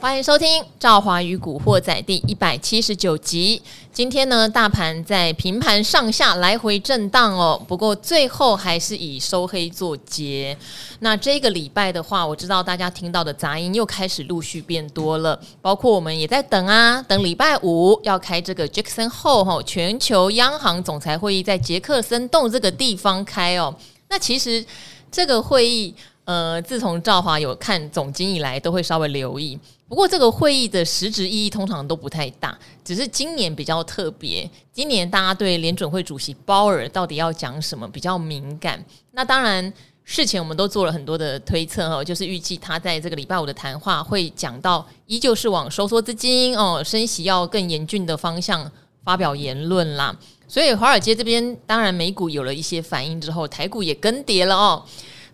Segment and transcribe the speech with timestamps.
[0.00, 3.60] 欢迎收听《赵华与古惑仔》第一百七十九集。
[3.92, 10.56] 今天呢，大盘在平盘上下来回震荡哦，不过最后还是以收黑作结。
[11.00, 23.74] 那这个礼拜的话，我知道大家听到的杂音又开始陆续变多了，包括我们也在等啊，等礼拜五要开这个 Jackson Hole 全球央行总裁会议，在杰克森洞这个地方开哦。
[24.08, 24.64] 那其实
[25.10, 25.92] 这个会议，
[26.24, 29.58] 呃，自从赵华有看总经以来，都会稍微留意。
[29.88, 34.48] 不过这个会议的实质意义通常都不太大，只是今年比较特别。
[34.70, 38.84] 今年大家对联准会主席鲍尔到底要讲什么比较敏感。
[39.12, 39.72] 那当然，
[40.04, 48.70] 事前我们都做了很多的推测哈，就是预计他在这个礼拜五的谈话会讲到，依旧是往收缩资金哦，升息要更严峻的方向
[49.02, 50.14] 发表言论啦。
[50.46, 54.84] 所以华尔街这边当然美股有了一些反应之后，台股也跟跌了哦。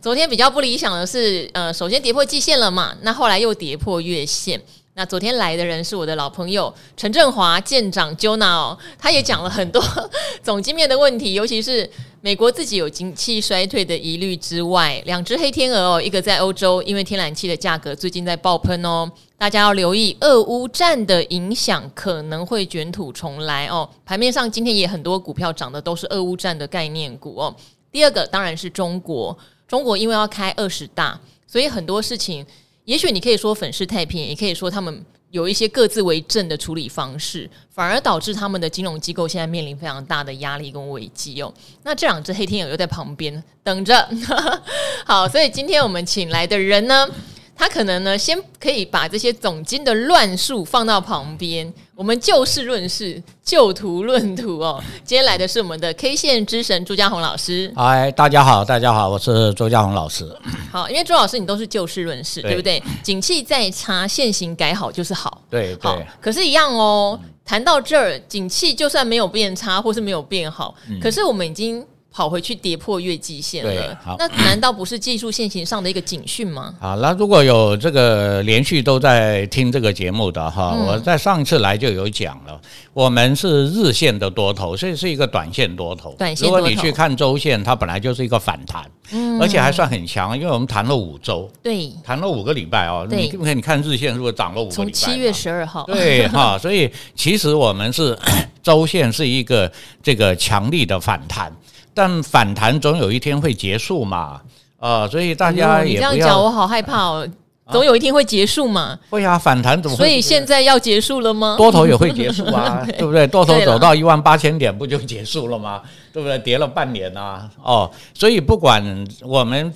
[0.04, 4.60] 昨天比较不理想的是，呃，首先跌破季线了嘛，那后来又跌破月线。
[4.92, 9.82] 那昨天来的人是我的老朋友陈振华舰长 Jonah，他也讲了很多
[10.44, 23.88] 总经面的问题，尤其是美国自己有经济衰退的疑虑之外，两只黑天鹅哦，一个在欧洲，因为天然气的价格最近在爆喷哦，大家要留意俄乌战的影响可能会卷土重来哦。
[24.04, 27.56] 盘面上今天也很多股票涨的都是俄乌战的概念股哦。
[27.90, 29.34] 第二个当然是中国。
[29.66, 32.44] 中国因为要开二十大，所以很多事情，
[32.84, 41.52] 也许你可以说粉饰太平，也可以说他们有一些各自为政的处理方式，反而导致他们的金融机构现在面临非常大的压力跟危机哦。
[41.82, 44.08] 那这两只黑天鹅又在旁边等着，
[45.04, 47.08] 好，所以今天我们请来的人呢？
[47.56, 54.82] 他可能呢，先可以把这些总金的乱数放到旁边，我们就事论事，就图论图哦。
[55.04, 57.72] 今天来的是我们的 K 线之神朱家红老师。
[57.76, 60.28] 嗨，大家好，大家好，我是朱家红老师。
[60.72, 62.82] 好，因为朱老师你都是就事论事，对，对不对？
[63.04, 65.40] 景气再差，现行改好就是好。
[65.48, 66.04] 对，好对。
[66.20, 67.18] 可是，一样哦。
[67.44, 71.84] 谈到这儿，景气就算没有变差，或是没有变好，嗯、可是我们已经。
[72.14, 76.72] 跑回去跌破月季线了，那难道不是技术线型上的一个警讯吗？
[76.80, 82.60] 好，那如果有这个连续都在听这个节目的哈，嗯、我在上一次来就有讲了，
[82.92, 86.16] 我们是日线的多头，所以是一个短线多头。
[86.38, 93.04] 如果你去看周线，它本来就是一个反弹，嗯，而且还算很强，因为我们谈了五周，对，谈了五个礼拜哦。
[93.10, 94.76] 对，你看日线是不是涨了五个礼拜？
[94.76, 95.82] 从七月十二号。
[95.86, 98.16] 对哈， 所以其实我们是
[98.62, 99.70] 周线是一个
[100.00, 101.52] 这个强力的反弹。
[101.94, 104.40] 但反弹总有一天会结束嘛，
[104.78, 107.26] 啊，所以大家也不要，你这样讲，我好害怕哦。
[107.72, 108.98] 总有一天会结束嘛？
[109.08, 110.04] 会啊，反弹怎么会？
[110.04, 111.54] 所以现在要结束了吗？
[111.56, 113.26] 多头也会结束啊， 对不对？
[113.26, 115.80] 多头走到一万八千点不就结束了吗？
[116.12, 116.38] 对不对？
[116.40, 118.82] 跌了半年啊，哦，所以不管
[119.22, 119.72] 我们。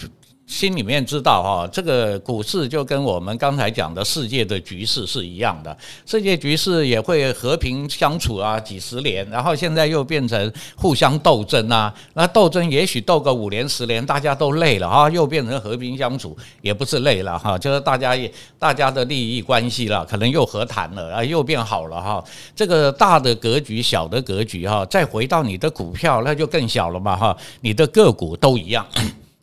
[0.48, 5.76] 心里面知道哈，这个股市就跟我们刚才讲的世界的局势是一样的，
[6.06, 22.25] 世界局势也会和平相处啊，几十年，然后现在又变成互相斗争啊，那斗争也许斗个五年十年，大家都累了啊，又变成和平相处，也不是累了哈，就是大家也大家的利益关系了，可能又和谈了啊，又变好了哈，
[22.56, 28.84] 这个大的格局、小的格局哈，再回到你的股票，那就更小了嘛哈，你的个股都一样。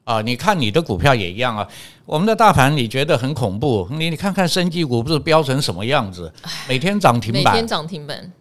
[0.05, 1.67] 啊，你看你的股票也一样啊。
[2.05, 6.31] 我们的大盘你觉得很恐怖，你你看看生技股不是飙成什么样子，
[6.69, 8.31] 每天涨停板，每天涨停板。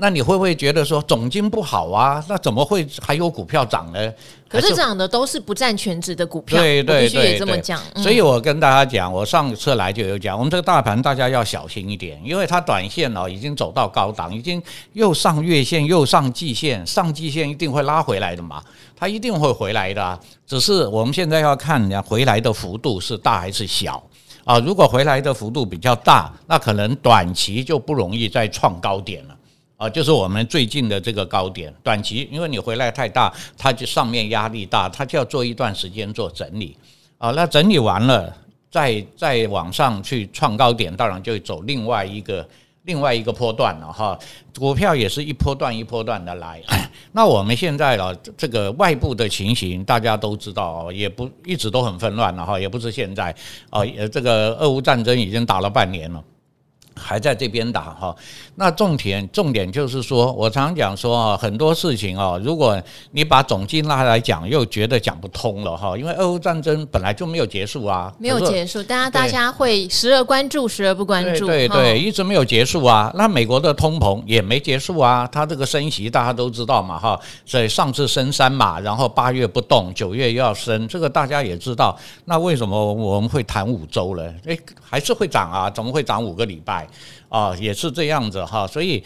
[0.00, 2.24] 那你会不会觉得说总金不好啊？
[2.28, 4.12] 那怎么会还有股票涨呢？
[4.48, 7.80] 可是涨的都是不占全值的股票，对对对，必须也这么讲。
[7.94, 18.62] 嗯、所以我跟大家讲，我上次来就有讲，我们这个大盘大家要小心一点，因为它短线哦已经走到高档，已经又上月线又上季线，上季线一定会拉回来的嘛，
[18.96, 20.18] 它一定会回来的，啊。
[20.46, 24.00] 只是我们现在要看回来的幅度是大还是小
[24.44, 24.60] 啊？
[24.60, 29.34] 如果回来的幅度比较大，那可能短期就不容易再创高点了。
[29.78, 36.76] 啊，就是我们最近的这个高点，短期，因为你回来太大，它就上面压力大，它就要做一段时间做整理。
[37.16, 38.36] 啊，那整理完了，
[38.68, 42.44] 再再往上去创高点，当然就走另外一个
[42.86, 44.18] 另外一个波段了哈。
[44.58, 46.60] 股票也是一波段一波段的来。
[47.12, 53.32] 那我们现在了，这个外部的情形大家都知道，也不一直都很纷乱了哈，也不是现在
[53.70, 56.20] 啊，这个俄乌战争已经打了半年了。
[56.98, 58.14] 还在这边打哈，
[58.56, 62.80] 那重点重点就是说，我常常讲说啊，很多事情啊，如果
[63.12, 73.12] 你把总经拉来讲，又觉得讲不通了哈，因为俄乌战争本来就没有结束啊，没有结束，大家大家会时而关注，时而不关注，对对对，一直没有结束啊。
[73.14, 81.96] 那美国的通膨也没结束啊，它这个升息大家都知道嘛哈，所以上次升三嘛，然后八月不动，九月又要升，这个大家也知道。
[82.24, 84.24] 那为什么我们会谈五周了？
[84.46, 85.68] 诶，还是会涨啊？
[85.68, 86.87] 怎么会涨五个礼拜？
[87.28, 89.02] 啊，也是这样子哈，所以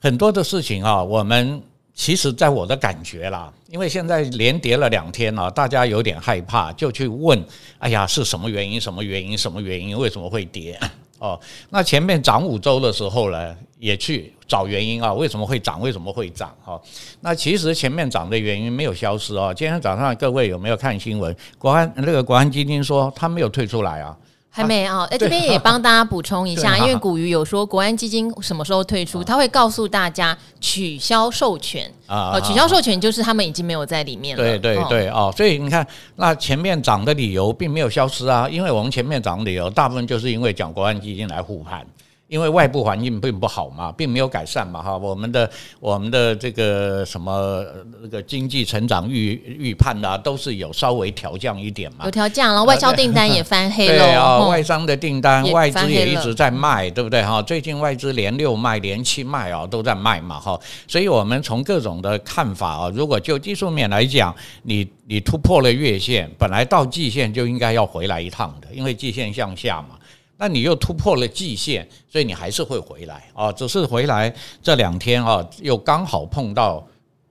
[0.00, 1.62] 很多的事情啊，我们
[1.94, 7.44] 其实在我的感觉啦，因为现在连跌了两天了，大家有点害怕，就去问，
[7.78, 8.80] 哎呀，是什么原因？
[8.80, 9.36] 什么原因？
[9.36, 9.96] 什么原因？
[9.96, 10.78] 为什么会跌？
[11.18, 11.38] 哦，
[11.70, 15.80] 那前面涨五周的时候呢，也去找原因啊，为什么会涨？
[15.80, 16.52] 为什么会涨？
[16.64, 16.80] 哈，
[17.20, 19.54] 那其实前面涨的原因没有消失啊。
[19.54, 21.36] 今天早上各位有没有看新闻？
[21.58, 24.16] 国安那个国安基金说他没有退出来啊。
[24.54, 34.44] 还没啊，哎，这边也帮大家补充一下， 因为古鱼有说国安基金什么时候退出，他会告诉大家取消授权啊，取消授权就是他们已经没有在里面了。
[34.44, 41.86] 对对对哦，所以你看，那前面涨的理由并没有消失啊，因为我们前面涨的理由大部分就是因为讲国安基金来护盘。
[42.32, 45.48] 因为外部环境并不好嘛，并没有改善嘛，哈，我们的
[45.78, 47.62] 我们的这个什么
[48.00, 57.42] 那个经济成长预预判啊，都是有稍微调降一点嘛，有调降，然后外销订单也翻黑了，对啊，外商的订单外资也一直在卖，对不对哈？
[57.42, 60.58] 最近外资连六卖连七卖啊，都在卖嘛，哈，
[60.88, 69.98] 所以我们从各种的看法啊，如果就技术面来讲，你你突破了月线，本来到季线就应该要回来一趟的，因为季线向下嘛。
[70.42, 76.84] 那你又突破了季线，所以你还是会回来啊，只是回来这两天啊，又刚好碰到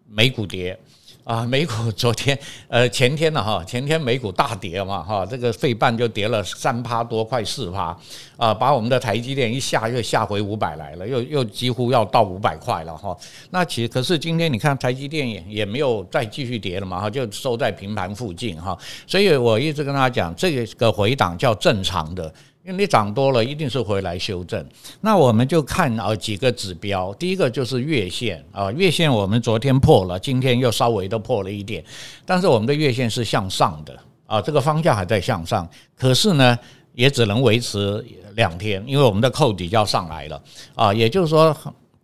[0.07, 0.79] 美股跌
[1.25, 7.93] 啊，美股昨天呃前天呢哈， 前天美股大跌嘛哈，这个费半就跌了三趴多，快四趴
[8.37, 13.13] 啊，把我们的台积电一下又下回五百来了，又又几乎要到五百块了哈。
[13.49, 22.33] 那其实可是今天你看台积电也也没有再继续跌了嘛哈，就收在平盘附近哈，所以我一直跟大家讲，这个回档叫正常的。
[22.63, 24.63] 因为你涨多了，一定是回来修正。
[24.99, 31.83] 那我们就看啊几个指标，第一个就是月线啊，月线我们昨天破了，今天又稍微的破了一点，
[32.23, 33.97] 但是我们的月线是向上的
[34.27, 35.67] 啊，这个方向还在向上，
[35.97, 36.57] 可是呢，
[36.93, 38.05] 也只能维持
[38.35, 40.43] 两天，因为我们的扣底就要上来了
[40.75, 41.55] 啊，也就是说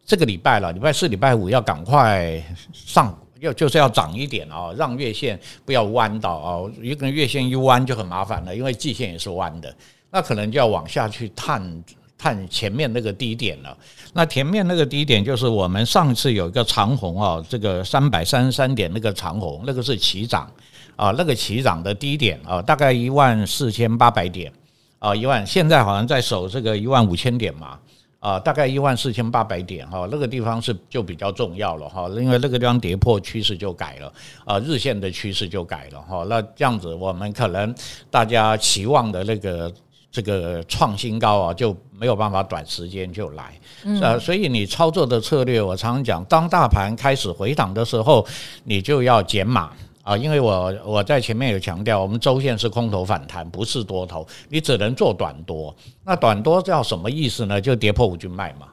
[0.08, 2.44] 这个礼拜了，礼拜四、礼拜五要赶快
[2.74, 9.72] 上，要就是要涨一点啊，让月线不要弯到啊，一个月线一弯就很麻烦了，因为季线也是弯的。
[10.18, 11.84] 那可能就要往下去探
[12.18, 13.78] 探前面那个低点了。
[14.14, 20.52] 那前面那个低点就是我们上次有一个长红啊，这个三百三十三点那个长红，那个是起涨
[20.96, 24.52] 啊，那个起涨的低点啊，大概一万四千八百点
[24.98, 27.78] 啊，一万现在好像在守这个一万五千点嘛
[28.20, 34.12] 啊，大概一万四千八百点哈，那个地方是就比较重要了哈，因为那个地方跌破趋势就改了
[34.46, 37.72] 啊，日线的趋势就改了哈，那这样子我们可能
[38.10, 39.72] 大家期望的那个。
[40.10, 43.54] 这个创新高啊，就没有办法短时间就来，
[44.02, 48.26] 呃，所以你操作的策略，我常常讲，当大盘开始回档的时候，
[48.64, 49.72] 你就要减码
[50.02, 55.76] 啊，因为我我在前面有强调，我们周线是空头反弹，不是多头，你只能做短多。
[56.04, 57.60] 那短多叫什么意思呢？
[57.60, 58.68] 就跌破五均卖嘛，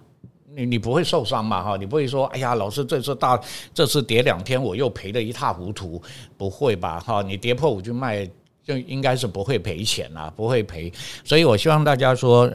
[0.54, 3.38] 你你不会受伤嘛哈，你不会说，哎呀，老师这次大
[3.74, 6.00] 这次跌两天我又赔得一塌糊涂，
[6.38, 7.20] 不会吧哈？
[7.20, 8.30] 你跌破五均线。
[8.64, 10.90] 就应该是不会赔钱啦，不会赔，
[11.22, 12.50] 所以我希望大家说，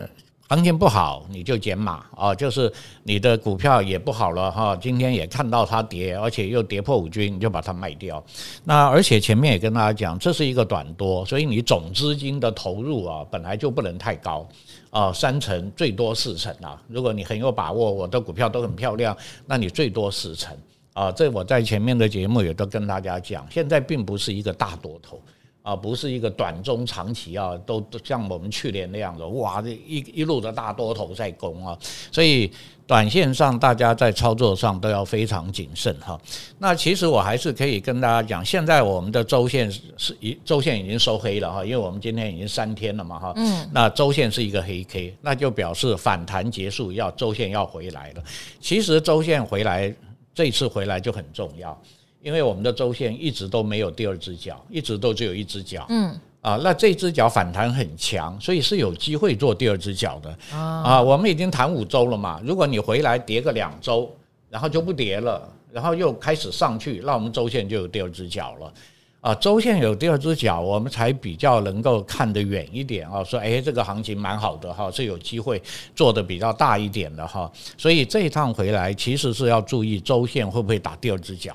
[0.48, 2.74] 行情不好你就减码啊，就是
[3.04, 8.24] 你的股票也不好了哈，今天也看到它跌，而且又跌破五均，你就把它卖掉。
[8.64, 14.50] 那而且前面也跟大家讲，这是一个短多，所以你总资金的投入啊，本来就不能太高
[14.90, 16.82] 啊，三成最多四成啊。
[16.88, 20.58] 如果你很有把握，我的股票都很漂亮，那你最多四成
[20.94, 21.12] 啊。
[21.12, 25.22] 这我在前面的节目也都跟大家讲，现在并不是一个大多头。
[25.70, 31.78] 啊，不是一个短中长期啊，都都像我们去年那样的，哇，这一一路的大多头在攻啊，
[32.12, 32.52] 所以
[32.88, 36.20] 短线上大家在操作上都要非常谨慎哈。
[36.58, 48.24] 那其实我还是可以跟大家讲，现在我们的周线是一周线已经收黑了哈，因为我们今天已经三天了嘛哈，嗯，那周线是一个黑 K，那就表示反弹结束，要周线要回来了。
[48.60, 49.94] 其实周线回来，
[50.34, 51.80] 这次回来就很重要。
[52.22, 55.86] 因为我们的周线一直都没有第二只脚，一直都只有一只脚。
[55.90, 60.58] 嗯啊，那这只脚反弹很强，所以是有机会做第二只脚的。
[60.58, 64.10] 啊，我们已经谈五周了嘛，如果你回来跌个两周，
[64.50, 68.74] 然后就不跌了，然后又开始上去，那我们周线就有第二只脚了。
[69.20, 73.22] 啊，周线有第二只脚，我们才比较能够看得远一点啊。
[73.22, 75.62] 说，哎，这个行情蛮好的哈，是有机会
[75.94, 77.52] 做的比较大一点的哈。
[77.78, 81.54] 所以这一趟回来，其实是要注意周线会不会打第二只脚。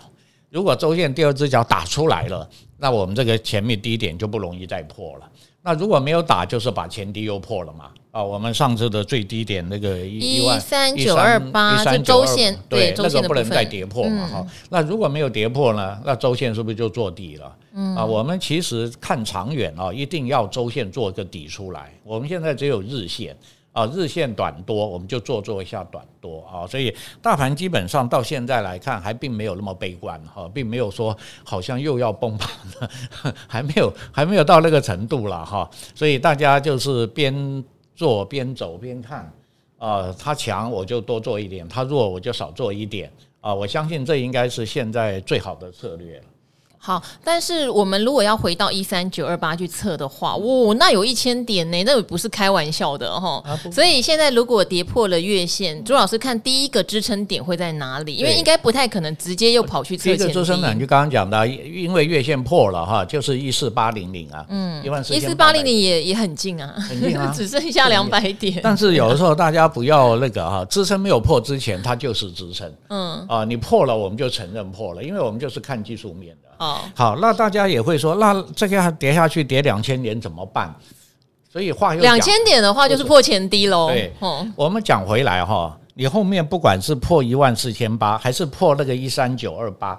[0.55, 5.29] 如果周线第二只脚打出来了，那我们这个前面低点就不容易再破了。
[5.63, 7.91] 那如果没有打，就是把前低又破了嘛。
[8.13, 14.49] 啊，我们上次的最低点那个一三九二八，就周线对，那个不能再跌破嘛哈、嗯。
[14.71, 17.57] 那如果没有跌破呢，那周线是不是就做底了？
[17.73, 21.93] 嗯啊，我们其实看长远啊，一定要周线做一个底出来。
[22.05, 23.37] 我们现在只有日线
[23.75, 26.67] 啊，日线短多，我们就做做一下短多啊。
[26.67, 31.15] 所以大盘基本上到现在来看，还并没有那么悲观哈，并没有说
[31.45, 32.49] 好像又要崩盘
[32.81, 32.91] 了，
[33.47, 35.69] 还没有还没有到那个程度了哈。
[35.95, 37.63] 所以大家就是边。
[37.97, 39.33] 做边走边看，
[39.79, 43.09] 啊，他强我就多做一点，他弱我就少做一点，
[43.41, 46.21] 啊，我相信这应该是现在最好的策略。
[46.85, 53.43] 好，但是我们如果要回到一三九二八去测的话，哇，那有一千点呢，那不是开玩笑的哈。
[53.73, 58.17] 所以现在如果跌破了月线，朱老师看第一个支撑点会在哪里？
[58.17, 60.19] 因为应该不太可能直接又跑去测前低。
[60.19, 68.61] 第一个支撑点就刚刚讲的，因为月线破了哈，就是一四八零零啊，嗯，一四八零零也也很近啊，很近啊， 只剩下两百点。
[68.63, 72.71] 但是有的时候大家不要那个哈，支撑没有破之前，它就是支撑。
[72.91, 76.44] 嗯啊，你破了我们就承认破了，因为我们就是看技术面的。
[76.59, 80.75] 哦，好，那大家也会说，那这个跌下去跌两千点怎么办？
[81.53, 83.89] 所以话又两千点的话就是破前低喽。
[83.89, 89.99] 对，哦，我们讲回来哈，你后面不管是破一万四千八，还是破那个一三九二八。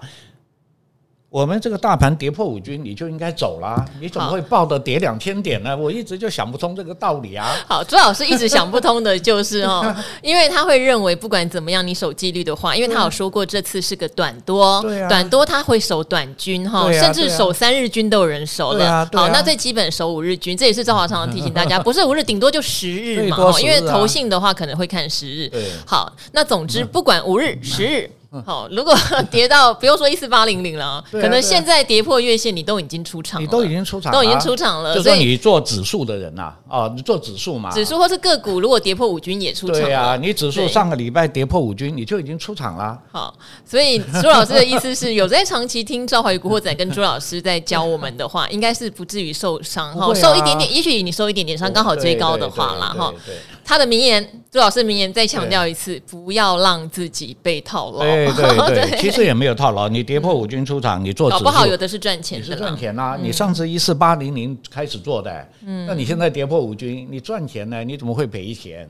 [1.36, 3.86] 我们这个大盘跌破五均，你就应该走啦。
[4.00, 5.76] 你怎么会抱着跌两千点呢？
[5.76, 7.54] 我一直就想不通这个道理啊。
[7.68, 19.06] 好，朱老师一直想不通的就是哦， 因为他会认为不管怎么样，你守纪律的话，因为他有说过这次是个短多，短多他会守短均哈，甚至守三日均都有人守了。
[19.12, 23.38] 好，那最基本守五日均，这也是赵华常常提醒大家， 不是五日，顶多就十日嘛。
[23.60, 25.52] 因为投信的话可能会看十日。
[25.86, 28.10] 好，那总之不管五日、十日。
[28.44, 28.96] 好，如果
[29.32, 34.96] 跌到不用说一四八零零了， 可能现在跌破月线，你都已经出场了，你都已经出场，都已经出场了。
[34.96, 39.82] 就说你做指数的人呐，哦，你做指数嘛，指数或是个股，如果跌破五均也出场。
[39.82, 42.98] 对呀，你指数上个礼拜跌破五均，你就已经出场了。
[43.12, 43.34] 好，
[43.66, 53.14] 所以朱老师的意思是 有在长期听赵怀宇古惑仔跟朱老师在教我们的话，应该是不至于受伤哈，受一点点，也许你受一点点伤，刚好追高的话啦哈。
[53.66, 58.00] 他的名言，朱老师名言再强调一次，不要让自己被套牢。
[58.00, 58.46] 对对
[58.76, 59.90] 对，其实也没有套牢。
[59.90, 63.18] 你跌破五均出场，你做搞不好有的是赚钱的，你是赚钱啊！
[63.20, 67.84] 你上次一四八零零开始做的，嗯，那你现在跌破五均，你赚钱呢？
[67.84, 68.88] 你怎么会赔钱？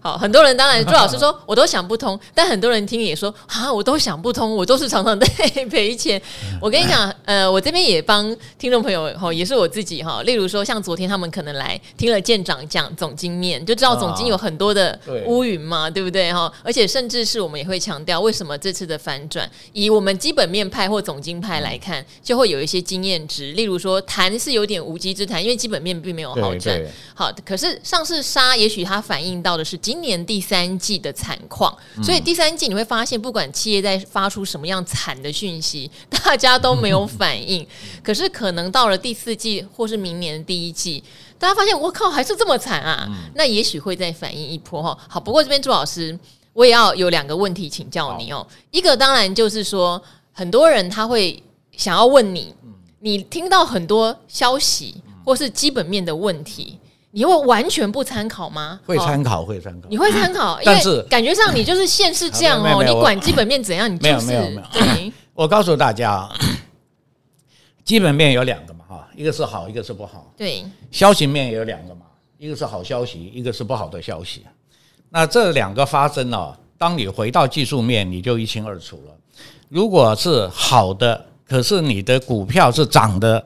[0.00, 5.26] 好，很多人当然，朱老师说 我都想不通，但很多人听也说啊，我都想不通，我都是常常在
[5.66, 6.20] 赔钱。
[6.60, 10.22] 我跟你讲，呃，我这边也帮听众朋友哈，也是我自己哈。
[10.22, 16.52] 例如说，像昨天他们可能来听了舰长讲总经面，就知道总经有很多的乌云嘛，对不对哈？
[16.62, 23.50] 而且甚至是我们也会强调，为什么这次的反转，以我们基本面派或总经派来看，就会有一些经验值。
[23.52, 26.80] 例如说，谈是有点无稽之谈，因为基本面并没有好转。
[27.16, 29.76] 好，可是上次杀，也许它反映到的是。
[29.88, 37.66] 今年第三季的惨况，所以第三季你会发现，不管企业在发出什么样惨的讯息，大家都没有反应。
[38.02, 41.02] 可是可能到了第四季或是明年第一季，
[41.38, 43.08] 大家发现我靠，还是这么惨啊！
[43.34, 44.94] 那也许会再反应一波哈。
[45.08, 46.18] 好，不过这边朱老师，
[46.52, 48.46] 我也要有两个问题请教你哦。
[48.70, 49.98] 一个当然就是说，
[50.34, 51.42] 很多人他会
[51.72, 52.54] 想要问你，
[53.00, 56.78] 你听到很多消息或是基本面的问题。
[57.18, 58.78] 你会完全不参考吗？
[58.86, 59.88] 会参考，会参考。
[59.88, 62.80] 你会参考， 但是感觉上你就是现是这样哦。
[62.84, 65.12] 你管基本面怎样，你就是没有没有没有。
[65.34, 66.28] 我告诉大家，
[67.84, 70.32] 基本面有两个嘛哈，一个是好，一个是不好。
[70.36, 72.02] 对，消息面也有两个嘛，
[72.38, 74.46] 一个是好消息，一个是不好的消息。
[75.10, 79.12] 那这两个发生了，当你回到技术面，你就一清二楚了。
[79.68, 83.44] 如果是好的，可是你的股票是涨的，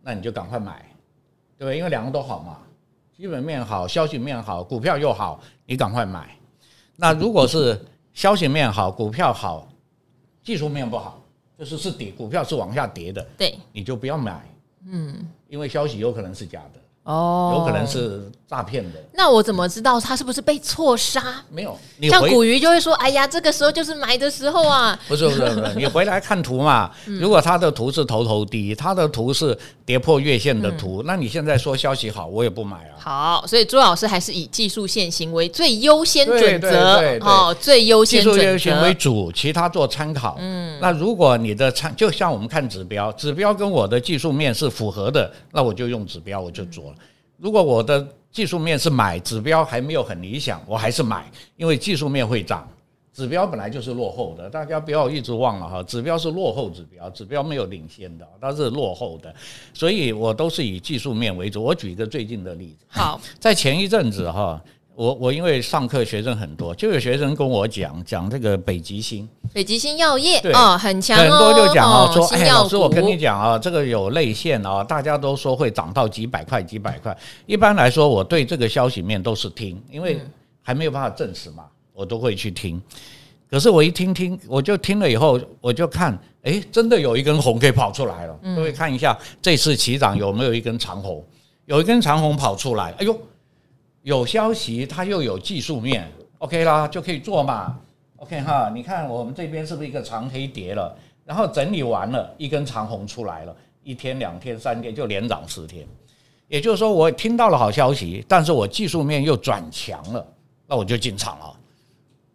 [0.00, 0.74] 那你就赶快买，
[1.58, 1.76] 对不对？
[1.76, 2.58] 因为两个都好嘛。
[3.20, 6.34] 基本面好，消息面好，股票又好，你赶快买。
[6.96, 7.78] 那如果是
[8.14, 9.68] 消息面好，股票好，
[10.42, 11.22] 技术面不好，
[11.58, 14.42] 就是是跌，股票是往下跌的，对，你就不要买，
[14.86, 16.80] 嗯，因为消息有可能是假的，
[17.12, 18.98] 哦，有可能是诈骗的。
[19.14, 21.22] 那我怎么知道他是不是被错杀？
[21.48, 24.98] 没有，像古鱼就会说：“哎呀，这个时候就是买的时候啊。
[25.06, 26.90] ”不是不是不是， 你回来看图嘛。
[27.06, 32.98] 如果他的图是头头低，他的图是跌破月线的图，那你现在说消息好，我也不买啊。
[32.98, 38.42] 好，所以朱老师还是以技术线行为最优先准则，哦，最优先准则。
[38.42, 40.36] 技术线为主，其他做参考。
[40.40, 46.94] 嗯，那如果你的参就像我们看指标，指标跟我的技术面是符合的，那我就用指标，我就做了。
[47.36, 52.68] 如果我的技术面是买，指标还没有很理想，我还是买，因为技术面会涨，
[53.12, 59.34] 指标本来就是落后的，大家不要一直忘了哈，指标是落后指标，指标没有领先的，它是落后的，
[59.74, 61.62] 所以我都是以技术面为主。
[61.62, 64.62] 我举一个最近的例子，好， 在前一阵子哈。
[65.00, 77.16] 我我因为上课学生很多，就有学生跟我讲讲这个北极星，北极星药业对哦，很强哦，很多就讲哦，说哎，老师我跟你讲啊，这个有类线啊，大家都说会涨到几百块几百块。
[77.46, 80.20] 一般来说，我对这个消息面都是听，因为
[80.60, 81.64] 还没有办法证实嘛，
[81.94, 82.78] 我都会去听。
[83.50, 88.38] 可是我一听听，我就听了以后，我就看，哎，真的有一根红 K 跑出来了。
[88.54, 91.24] 各位看一下这次起涨有没有一根长红？
[91.64, 93.18] 有一根长红跑出来，哎呦！
[94.10, 97.78] 有消息，它又有技术面，OK 啦，就可以做嘛
[98.16, 98.68] ，OK 哈。
[98.74, 100.92] 你看我们这边是不是一个长黑跌了，
[101.24, 105.86] 然后整理完了，一根长红出来了，一天、两天、三天就连涨十天。
[106.48, 110.26] 也就是说，我听到了好消息，但是我技术面又转强了，
[110.66, 111.54] 那我就进场了。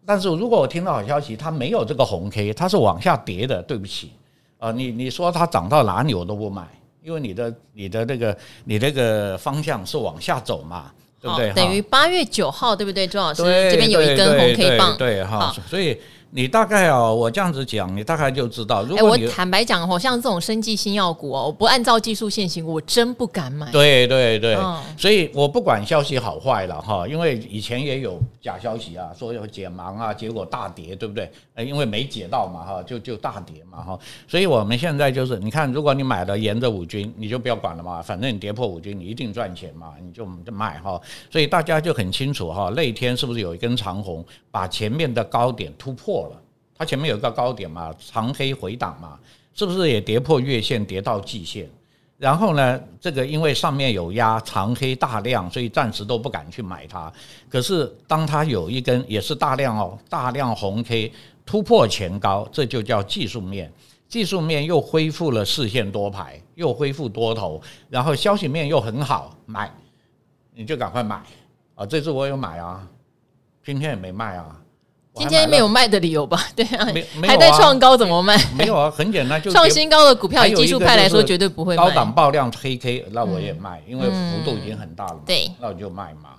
[0.05, 4.13] 但是如果我听到好消息，它没有这个红 K，它是往下跌的，对不起
[4.59, 6.65] 啊，你你说它涨到哪里我都不买，
[7.03, 10.89] 因为你的你的那个你那个方向是往下走嘛。
[11.25, 11.51] 对不对？
[11.53, 13.43] 等于八月九号，对不对，周老师？
[13.43, 15.97] 这边有一根红 K 棒，对哈，所以。
[16.35, 18.83] 你大概哦，我这样子讲，你大概就知道。
[18.83, 23.71] 如果我坦白讲哦，像这种生技新药股哦，我不按照技术线行，我真不敢买。
[23.71, 24.57] 对对对，
[24.97, 31.31] 所以我不管消息好坏了哈，因为以前也有假消息啊，说要解盲啊，结果大跌，对不对？
[31.65, 33.97] 因为没解到嘛哈，就就大跌嘛哈。
[34.27, 40.99] 所以我们现在就是，你看，如果你买了沿着五均，你就不要管了嘛，反正你跌破五均，你一定赚钱嘛，你就就卖哈。
[41.31, 46.24] 所以大家就很清楚哈，那一天是不是有一根长红，把前面的高点突破了？
[46.77, 49.17] 它前面有一个高点嘛，长黑回档嘛，
[49.53, 51.69] 是不是也跌破月线，跌到季线？
[52.17, 57.11] 然后呢，这个因为上面有压，长黑大量，所以暂时都不敢去买它。
[57.49, 61.11] 可是当它有一根也是大量哦，大量红 K
[61.45, 63.71] 突破前高，这就叫技术面。
[64.07, 69.69] 技术面又恢复了四线多排，又恢复多头，然后消息面又很好，买
[70.53, 71.21] 你就赶快买
[71.73, 71.85] 啊！
[71.85, 72.87] 这次我有买啊，
[73.63, 74.61] 今天也没卖啊。
[75.15, 76.39] 今天没有卖的理由吧？
[76.55, 76.85] 对啊，
[77.23, 78.37] 还在创高怎么卖？
[78.57, 81.83] 没有啊， 很简单，就创新高的股票，以技术派来说绝对不会卖。
[81.83, 85.21] 高档爆量黑 K，那我也卖，因为幅度已经很大了嘛。
[85.25, 86.31] 对，那我就卖嘛。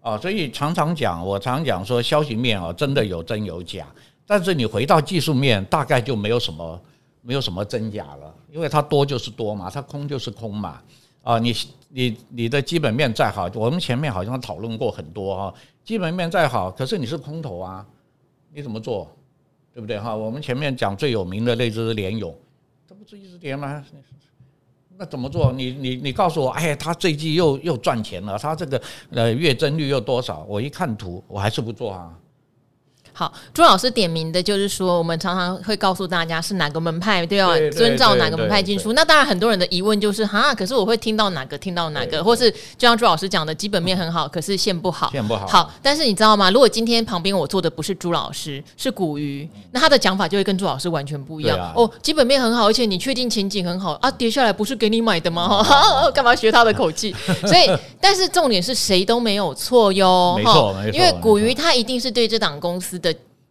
[0.00, 3.86] 哦，所以常常讲，我常讲说，消息面哦，真的有真有假。
[4.26, 6.80] 但是你回到技术面，大概就没有什么
[7.22, 10.80] 没有什么真假了，因为它多就是多嘛，它空就是空嘛。
[11.22, 11.54] 啊，你
[11.90, 15.54] 你你的基本面再好，我们前面好像讨论过很多哈，
[15.84, 17.84] 基本面再好，可是你是空头啊。
[18.58, 19.08] 你怎么做，
[19.72, 20.16] 对不对哈？
[20.16, 22.36] 我们前面讲最有名的那只联勇，
[22.88, 23.84] 它不是一直跌吗？
[24.96, 25.52] 那怎么做？
[25.52, 30.44] 你你你告诉我，哎，他最近又又赚钱了，他这个呃月增率又多少？
[30.48, 32.18] 我一看图，我还是不做啊。
[33.18, 38.92] 好，朱老师点名的就是说，我们常常会告诉大家是哪个门派，都要遵照哪个门派进出。
[38.92, 45.48] 那当然，很多人的疑问就是哈，可是我会听到哪个，听到哪个，或是就像朱老师讲的，基本面很好，可是线不好，线不好。
[45.48, 46.48] 好，但是你知道吗？
[46.52, 51.58] 如果今天旁边我坐的不是朱老师，是古鱼，那他的讲法就会跟朱老师完全不一样。
[51.74, 54.08] 哦，基本面很好，而且你确定前景很好啊？
[54.12, 55.60] 跌下来不是给你买的吗？
[55.60, 57.12] 哈， 干嘛学他的口气？
[57.44, 57.68] 所以，
[58.00, 60.34] 但是重点是谁都没有错哟。
[60.36, 60.96] 没错，没错。
[60.96, 63.07] 因为古鱼他一定是对这档公司的。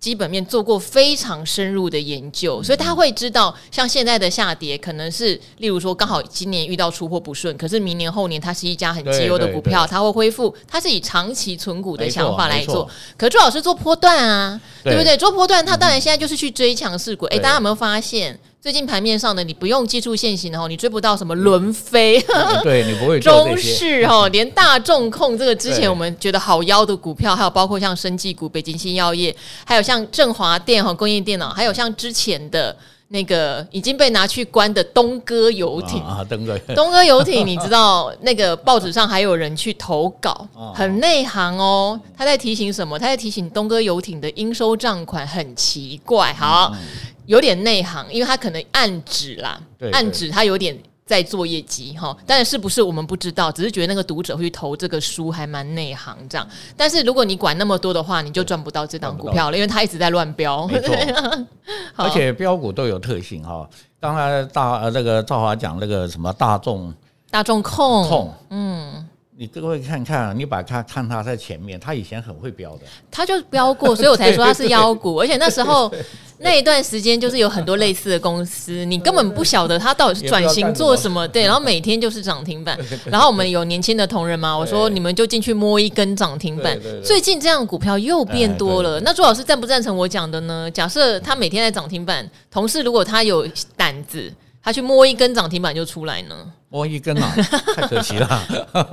[0.08, 12.89] 基本面做过非常深入的研究，所以他会知道，像现在的下跌，可能是例如说刚好今年遇到出货不顺，可是明年后年它是一家很绩优的股票，它会恢复，它是以长期存股的想法来做。
[13.17, 15.17] 可是朱老师做波段啊，对不对？
[15.17, 17.26] 做波段，他当然现在就是去追强势股。
[17.26, 18.39] 哎，大家有没有发现？
[18.60, 22.20] 最近盘面上的你不用技术线型的话，你追不到什么轮飞，
[22.63, 32.76] 对你不会中式哈， 连大众控这个之前我们觉得好妖的股票，还有包括像生技股、北京新药业，还有像振华电哈工业电脑，还有像之前的
[33.10, 42.00] 那个已经被拿去关的东哥游艇啊，东哥 东哥游艇，你知道那个报纸上还有人去投稿， 很内行哦。
[42.17, 43.00] 他在提醒什么？
[43.00, 46.76] 他在提醒东哥游艇的应收账款很奇怪，好。
[47.28, 49.60] 有点内行，因为他可能暗指啦，
[49.91, 50.74] 暗指他有点
[51.08, 56.46] 在做业绩哈，但是是不是我们不知道，只是觉得那个读者会去投这个书还蛮内行这样。
[56.76, 60.67] 但是如果你管那么多的话，你就赚不到这档股票了，因为它一直在乱飙。
[60.67, 60.93] 没错，
[61.96, 63.67] 而且标股都有特性哈。
[64.00, 66.93] 刚才大呃那个赵华讲那个什么大众
[67.32, 69.10] 大众控控嗯。
[69.39, 75.17] 你各位看看，你把它看它在前面，他以前很会飙的，他就飙过，所以我才说他是妖股。
[75.17, 75.93] 而且那时候
[76.39, 81.28] 那一段时间，就是有很多类似的公司，你根本不晓得他到底是转型做什么。
[81.28, 82.76] 对，然后每天就是涨停板。
[83.06, 86.76] 然后我们有年轻的同仁嘛，我说你们就进去摸一根涨停板。
[87.04, 90.67] 最近这样股票又变多了，那朱老师赞不赞成我讲的呢？
[90.71, 94.34] 假设他每天在涨停板，同事如果他有胆子，
[94.67, 96.36] 他去摸一根涨停板就出来呢？
[96.67, 97.34] 摸一根啊，
[97.73, 98.27] 太可惜了。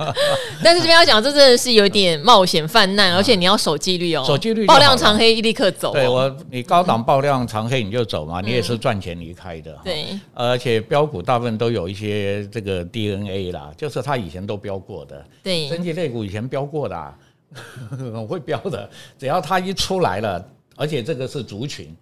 [0.63, 4.23] 但是这边要讲，这真的是有点冒险犯难，而且你要守纪律哦。
[4.25, 5.91] 守纪律，爆量长黑立刻走。
[5.91, 9.77] 对我，你高档爆量长黑你就走嘛，你也是赚钱离开的。
[9.83, 15.25] 对，而且标股大部分都有一些这个 DNA 啦，就是他以前都标过的。
[15.43, 17.13] 对，升级类股以前标过的，
[17.91, 18.89] 很会标的。
[19.19, 20.41] 只要它一出来了，
[20.77, 21.93] 而且这个是族群。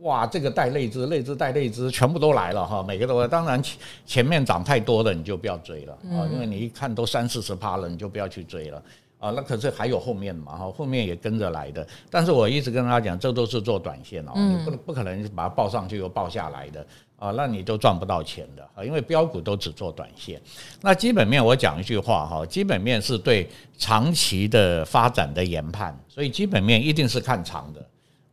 [0.00, 3.26] 哇，这个带类资，类资带类资，全部都来了哈，每个都来。
[3.26, 8.82] 当然前前面涨太多了，你就不要追了啊，因为你一看都三四十趴了，你就不要去追了
[9.18, 9.30] 啊。
[9.30, 11.86] 那可是还有后面嘛哈，后面也跟着来的。
[12.10, 16.86] 但是我一直跟他讲，这都是做短线哦，你不不可能把它报上去又报下来的
[17.18, 20.38] 啊，那你都赚不到钱的啊，因为标股都只做短线。
[20.82, 27.82] 那基本面我讲一句话哈，基本面是对长期的发展的研判，所以基本面一定是看长的。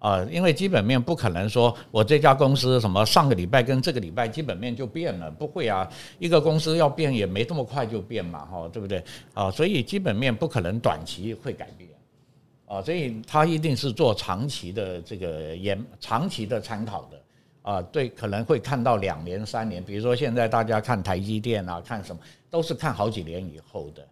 [0.03, 5.89] 啊，因为基本面不可能说我这家公司什么上个礼拜跟这个礼拜基本面就变了，不会啊。
[6.19, 9.01] 一个公司要变也没这么快就变嘛，哈，对不对？
[9.33, 11.89] 啊，所以基本面不可能短期会改变，
[12.65, 17.21] 啊，所以它一定是做长期的这个研，长期的参考的，
[17.61, 19.81] 啊，对，可能会看到两年、三年。
[19.81, 24.05] 比如说现在大家看台积电啊，看什么都是看好几年以后的，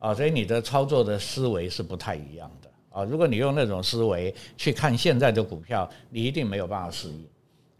[0.00, 2.65] 啊，所以你的操作的思维是不太一样的。
[2.96, 7.26] 啊，如果你用那种思维去看现在的股票，你一定没有办法适应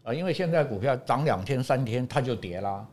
[0.03, 2.85] 啊，因为现在股票涨两天三天它就跌啦，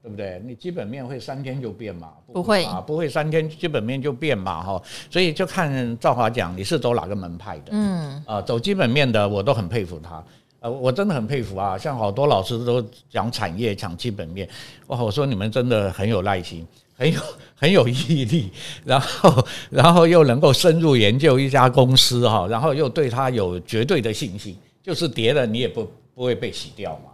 [0.00, 0.40] 对不对？
[0.46, 2.12] 你基本面会三天就变嘛？
[2.32, 4.62] 不会啊，不会三天基本面就变嘛？
[4.62, 10.24] 哈，所以就看赵华讲你是走哪个门派的，嗯，啊，走基本面的我都很佩服他，
[10.60, 14.48] 呃，我真的很佩服啊，像好多老师都讲产业讲基本面，
[14.86, 16.64] 哇，我说你们真的很有耐心。
[17.02, 17.20] 很有
[17.56, 18.50] 很有毅力，
[18.84, 27.10] 然后然后又能够深入研究一家公司哈，然后又对他有绝对的信心，就是跌了你也不不会被洗掉嘛。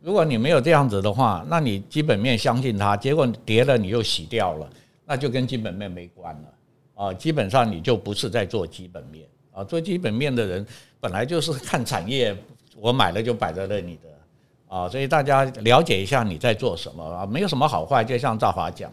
[0.00, 4.68] 如果你没有这样子的话，那你基本面相信它，结果跌了你又洗掉了，
[5.06, 7.14] 那就跟基本面没关了啊。
[7.14, 10.66] 基本上你就不是在做基本面啊，做基本面的人
[11.00, 12.36] 本来就是看产业，
[12.76, 14.88] 我买了就摆在那里的啊。
[14.88, 18.92] 所以大家了解一下你在做什么啊，没有什么好坏，就像赵华讲。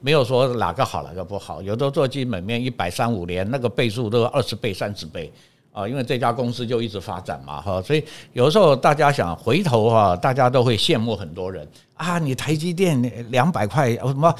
[0.00, 5.32] 没有说哪个好哪个不好，有的做基本面一百三五年，那个倍数都二十倍三十倍
[5.72, 14.34] 啊，因为这家公司就一直发展嘛哈，所以有时候大家想回头哈，大家都会羡慕很多人啊，你台积电两百块什么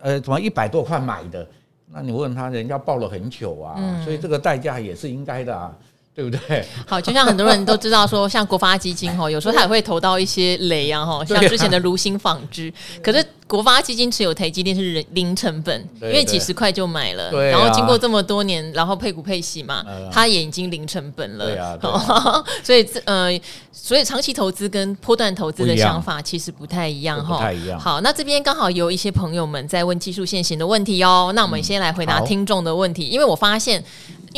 [0.00, 1.46] 呃什么一百多块买的，
[1.92, 5.74] 那你问他人家报了很久啊，所以这个代价也是应该的啊。
[6.18, 6.66] 对不对？
[6.84, 27.78] 好，就像很多人都知道说，像国发基金哈， 有时候他也会投到一些雷啊哈，像之前的如新纺织，可是国发基金持有台积电是零成本，因为几十块就买了，然后经过这么多年，然后配股配息嘛，它也已经零成本了，对啊， 所以呃，所以长期投资跟波段投资的想法其实不太一样哈，不太一样。
[27.78, 33.84] 好，那这边刚好有一些朋友们在问技术线型的问题哦，那我们先来回答听众的问题，因为我发现。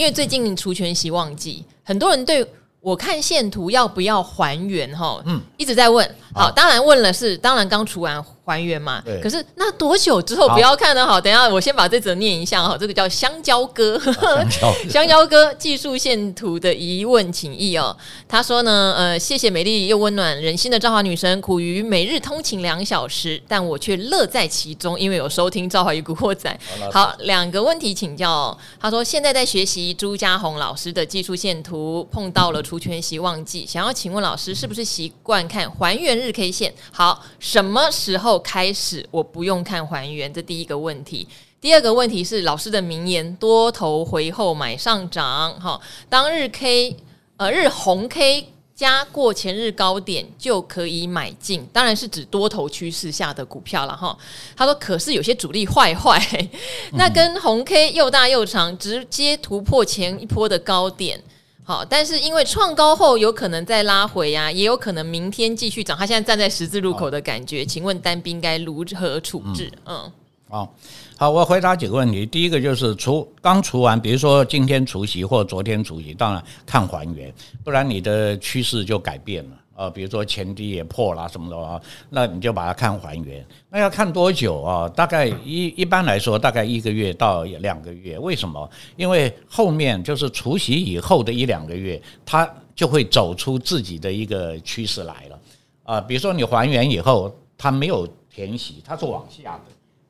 [0.00, 2.42] 因为最近除权息旺季，很多人对
[2.80, 6.10] 我看线图要不要还原哈，嗯，一直在问。
[6.32, 8.24] 好，当然问了是，当然刚除完。
[8.50, 9.02] 还原嘛？
[9.22, 11.06] 可是那多久之后不要看呢？
[11.06, 12.76] 好，等一下我先把这则念一下哈。
[12.76, 13.96] 这个叫香蕉哥，
[14.90, 17.96] 香蕉哥技术线图的疑问请益哦。
[18.28, 26.58] 他说呢，呃，谢谢美丽又温暖人心的赵华女神，苦于每日通勤两小时，但我却乐在其中，因为有收听赵华与古惑仔。
[26.90, 28.56] 好，两个问题请教。
[28.80, 36.74] 他说现在在学习朱家红老师的技术线图，碰到了除权息旺季，想要请问老师是不是习惯看还原日 K 线？
[36.90, 38.39] 好，什么时候？
[38.40, 41.28] 开始，我不用看还原，这第一个问题。
[41.60, 45.52] 第二个问题是老师的名言：多头回后买上涨。
[45.60, 46.96] 哈，当日 K
[47.36, 54.16] 呃日红 K 加过前日高点就可以买进，当然是指多头趋势下的股票了哈。
[54.56, 56.18] 他说，可是有些主力坏坏，
[56.94, 61.22] 那跟红 K 又大又长，直接突破前一波的高点。
[61.70, 65.96] 好，但是因为创高后有可能再拉回呀、啊，也有可能明天继续涨。
[65.96, 69.70] 他现在站在十字路口的感觉，请问单兵该如何处置？
[69.86, 70.10] 嗯，
[70.48, 70.68] 好、嗯，
[71.16, 72.26] 好，我回答几个问题。
[72.26, 79.50] 第一个就是除刚除完，比如说今天除息或昨天除息，当然看还原，不然你的趋势就改变了。
[79.80, 83.42] 呃，比如说前低也破了什么的啊，那你就把它看还原。
[83.70, 84.86] 那要看多久啊？
[84.90, 88.18] 大概一一般来说，大概一个月到两个月。
[88.18, 88.70] 为什么？
[88.96, 95.40] 因为后面就是除夕以后的一两个月，它就会走出自己的一个趋势来了
[95.84, 95.98] 啊。
[95.98, 99.62] 比如说你还原以后，它没有填息，它是往下的。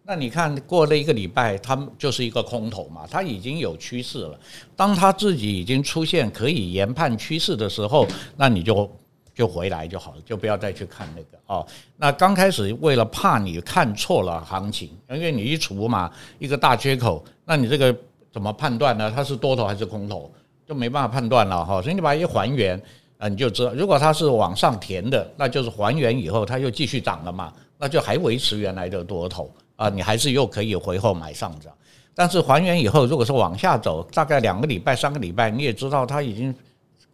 [0.02, 4.37] 那你看过了一个礼拜，它就是一个空头嘛，它已经有趋势了。
[4.74, 8.04] 当它自己已经出现可以研判趋势的时候，
[8.37, 8.90] 那你就。
[9.40, 11.66] 就回来就好了，就不要再去看那个哦。
[11.96, 17.96] 那刚开始为了怕你看错了行情，因为你一除嘛，一个大缺口，那你这个
[18.31, 19.11] 怎么判断呢？
[19.11, 20.31] 它是多头还是空头，
[20.68, 21.81] 就没办法判断了哈。
[21.81, 22.79] 所以你把它一还原
[23.16, 31.72] 啊，你就知道，如果它是往上填的，那就是还原以后它又继续涨了嘛，那就还维持原来的多头啊，你还是又可以回后买上涨。
[32.14, 36.55] 但是还原以后，如果是往下走，大概两个礼拜、三个礼拜，你也知道它已经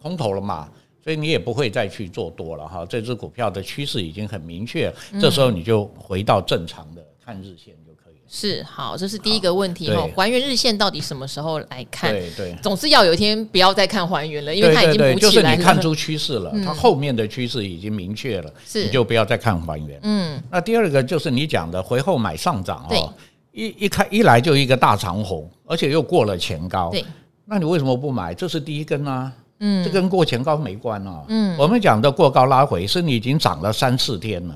[0.03, 0.69] 空头了嘛。
[1.07, 8.23] 所以你也不会再去做多了哈，这只股票的趋势已经很明确，这时候你就回到正常的看日线就可以了。
[8.27, 12.11] 是，好，这是第一个问题哈，还原日线到底什么时候来看？
[12.11, 15.19] 对对，总是要有一天不要再看还原了，因为它已经补起来了。
[15.21, 20.01] 就是你看出趋势了，它后面的趋势已经明确了，你就不要再看还原。
[20.03, 23.15] 嗯，那第二个就是你讲的回后买上涨哈，
[23.53, 27.05] 一一开一来就一个大长红，而且又过了前高，对，
[27.45, 28.35] 那你为什么不买？
[28.35, 29.33] 这是第一根啊。
[29.59, 31.25] 嗯，这跟过前高没关哦。
[31.29, 34.55] 嗯，我们讲的过高拉回是你已经涨了三四天了，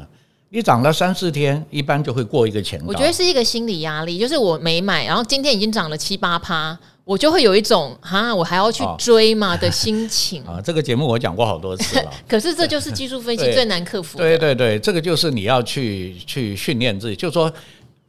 [0.51, 2.87] 你涨了三四天，一般就会过一个前高。
[2.89, 10.43] 我觉得是一个心理压力，就是我没买，然后今天已经涨了七八趴，我就会有一种哈，我还要去追嘛的心情。
[10.49, 12.11] 啊，这个节目我讲过好多次了。
[12.29, 14.25] 可是这就是技术分析最难克服的。
[14.25, 17.51] 对对对，这个就是你要去去训练自己，就是说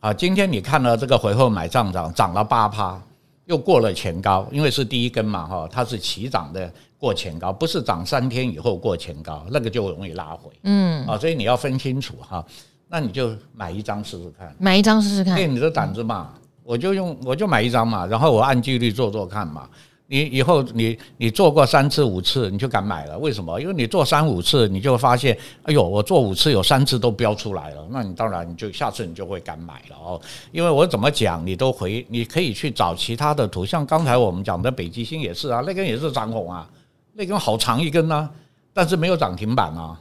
[0.02, 3.02] 啊，今天你看了这个回后买上涨，涨了八趴。
[3.52, 12.42] 又过了前高，因为是第一根嘛，哈，它是起涨的过前高，不是涨三天以后过前高，那个就容易拉回，嗯，啊，所以你要分清楚哈，
[12.88, 16.34] 那你就买一张试试看，买一张试试看，练你的胆子嘛，
[16.64, 19.68] 我就用我就买一张嘛，然后我按纪律做做看嘛。
[20.12, 23.18] 你以后你你做过三次五次，你就敢买了？
[23.18, 23.58] 为什么？
[23.62, 30.20] 因为你做三五次，你就发现，哎呦，我做五次有三次都飙出来了，那你当然你就下次你就会敢买了哦。
[30.52, 36.70] 因为我怎么讲，你都回，你可以去找其他的图，像刚才我们讲的北极星也是啊，那根也是长红啊，
[37.14, 38.30] 那根好长一根呢，
[38.74, 39.98] 但是没有涨停板啊，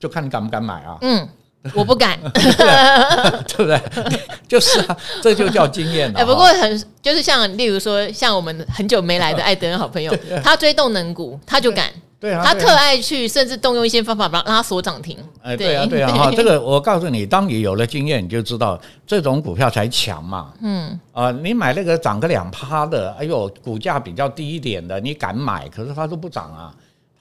[0.00, 0.96] 就看你敢不敢买啊。
[1.02, 1.28] 嗯。
[1.74, 3.80] 我不敢， 对不对？
[4.48, 6.20] 就是啊，这就叫经验了。
[6.20, 11.90] 哎，不过很就是像，例如说，像我们很久没来的艾德恩好朋友，他追动能股，他就敢。
[12.18, 15.18] 对啊，他特爱去，甚至动用一些方法把它锁涨停。
[15.42, 20.52] 哎，对啊，对啊，哈，这个我告诉你，当你有了经验，你就知道这种股票才强嘛。
[20.62, 26.72] 嗯啊，你买那个涨个两趴的，哎呦，股价比较低一点的，你敢买，可是它都不涨啊。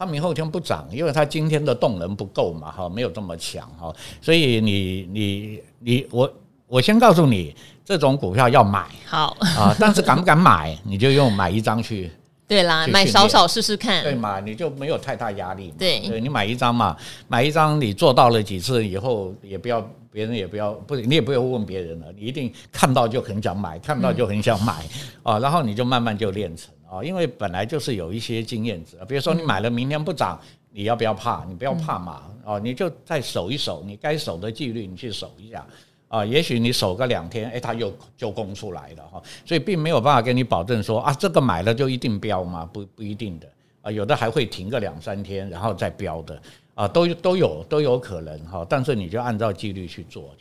[0.01, 6.33] 它明后天不涨，因为它今天的动能不够嘛，哈，没有这么强哈，所以你你你我
[6.65, 8.87] 我先告诉你，这种股票要买。
[9.05, 9.37] 好。
[9.39, 12.09] 啊，但是敢不敢买，你就用买一张去，
[12.49, 24.83] 对啦，买少少试试看，对嘛，你就没有太大压力，对，对，你买一张嘛，买一张，你做到了几次以后，也不要别人也不要不，你也不要问别人了，你一定看到就很想买，看到就很想买。
[25.21, 26.73] 啊，然后你就慢慢就练成。
[26.91, 30.37] 啊，因为本来就是有一些经验值，比如说你买了明天不涨，
[30.71, 31.45] 你要不要怕？
[31.47, 35.65] 你不要怕嘛，哦，你就再守一守，你该守的纪律你去守一下，
[36.09, 42.69] 啊，也许你守个两天，诶，它又就攻出来了哈，所以并没有办法跟你保证说啊，这个买了就一定飙吗？
[42.73, 43.47] 不不一定的，
[43.83, 46.41] 啊，有的还会停个两三天然后再飙的，
[46.75, 50.35] 啊，都都有都有可能哈，但是你就按照纪律去做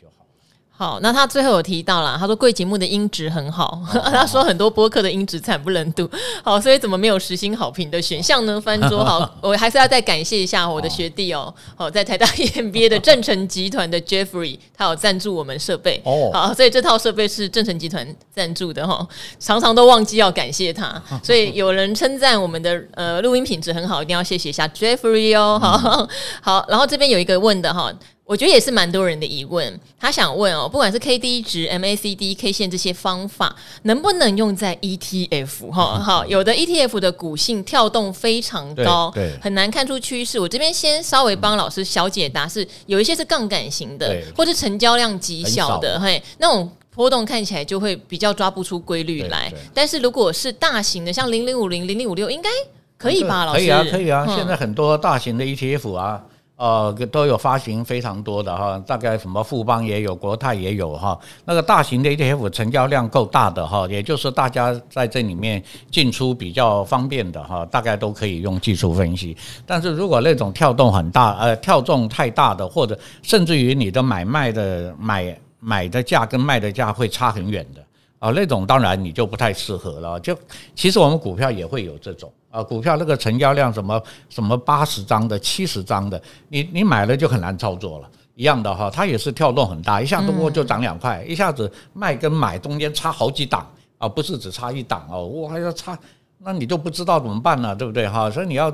[0.75, 0.99] 好。
[1.01, 6.09] 那他最后有提到了，他说贵节目的音质很好， 他说很多播客的音质惨不忍睹。
[6.43, 8.59] 好，所以怎么没有实心好评的选项呢？
[8.61, 11.53] 翻桌好，我还是要再感谢一下我的学弟哦。
[11.75, 16.01] 好，在台大 EMBA 的正成集团的 Jeffrey，他有赞助我们设备。
[16.05, 19.07] 哦，好，所以这套设备是正成集团赞助的哈，
[19.39, 21.01] 常常都忘记要感谢他。
[21.23, 25.59] 所以有人称赞我们的呃录音品质很好，一定要谢谢一下 Jeffrey 哦。
[25.61, 26.07] 好，
[26.41, 27.91] 好，然后这边有一个问的哈。
[28.31, 35.69] 我觉得也是蛮多人的疑问，他想问哦，不管是 K D 值、M A C D、K 线这些方法，能不能用在 E T F？
[35.69, 40.39] 哈， 好，有的 E T F 的股性跳动非常高，对，很难看出趋势。
[40.39, 49.51] 我这边先稍微帮老师小解答，是有一些是杠杆型的，或是成交量极小的，嘿，那种波动看起来就会比较抓不出规律来。
[49.73, 52.49] 但是如果是大型的，像零零五零、零零五六，应该。
[52.97, 53.59] 可以吧，老师？
[53.59, 54.25] 可以啊，可以啊。
[54.37, 56.23] 现在很多大型的 ETF 啊。
[56.61, 61.19] 呃，都有发行非常多的哈，大概什么富邦也有，国泰也有哈。
[61.43, 69.35] 那个大型的 ETF 成交量够大的哈，也就是大家在这里面进出比较方便的哈，大概都可以用技术分析。
[69.65, 77.81] 但是如果那种跳动很大，呃，跳动太大的，或者甚至于你的买卖的买买的价跟卖的价会差很远的
[78.19, 80.19] 啊，那种当然你就不太适合了。
[80.19, 80.37] 就
[80.75, 82.31] 其实我们股票也会有这种。
[82.51, 88.11] 啊，股票那个成交量什么什么八十张的、七十张的，你你买了就很难操作了。
[88.35, 95.97] 一样的哈，它也是跳动很大，一下子我就涨两块，一下子卖跟买中间差好几档啊，不是只差一档哦，我还要差，
[96.39, 98.31] 那你就不知道怎么办呢，对不对哈？
[98.31, 98.73] 所以你要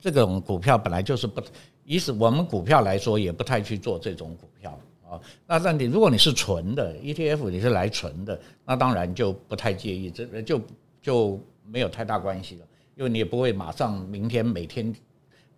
[0.00, 1.42] 这种股票本来就是不，
[1.84, 4.70] 以是我们股票来说也不太去做这种股票
[5.02, 5.20] 啊。
[5.46, 10.60] 那那你如果你是纯的 ETF，你是来纯的，那当然就不太介意，这就
[11.02, 12.66] 就没有太大关系了。
[12.96, 14.94] 因为你也不会马上明天每天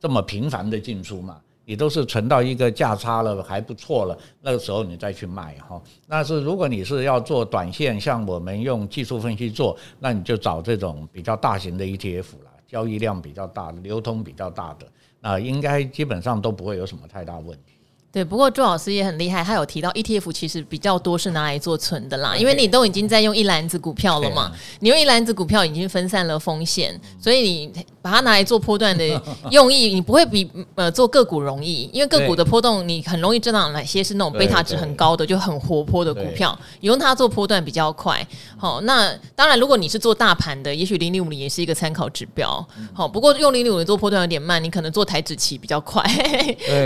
[0.00, 5.80] 这么频繁的进出嘛，你都是存到一个价差了还不错了，那个时候你再去卖哈。
[6.06, 14.86] 那是如果你是要做短线，像我们用技术分析做，那你就找这种比较大型的 ETF 啦，交易量比较大、流通比较大的，
[15.20, 17.75] 那应该基本上都不会有什么太大问题。
[18.16, 24.50] 对，不过朱老师也很厉害，他有提到 ETF 其实比较多是拿来做存的啦，因为你都已经在用一篮子股票了嘛，
[24.80, 29.06] 你用一篮子股票已经分散了风险，所以你把它拿来做波段的
[29.50, 38.26] 用意， 你不会比呃做个股容易，因为个股的波动你很容易知道哪些是那种贝塔值很高的就很活泼的股票，你用它做波段比较快。
[38.56, 42.66] 好，那当然如果你是做大盘的，也许零零五零也是一个参考指标。
[42.94, 46.02] 好，不过用零零五零做波段有点慢，你可能做台指期比较快。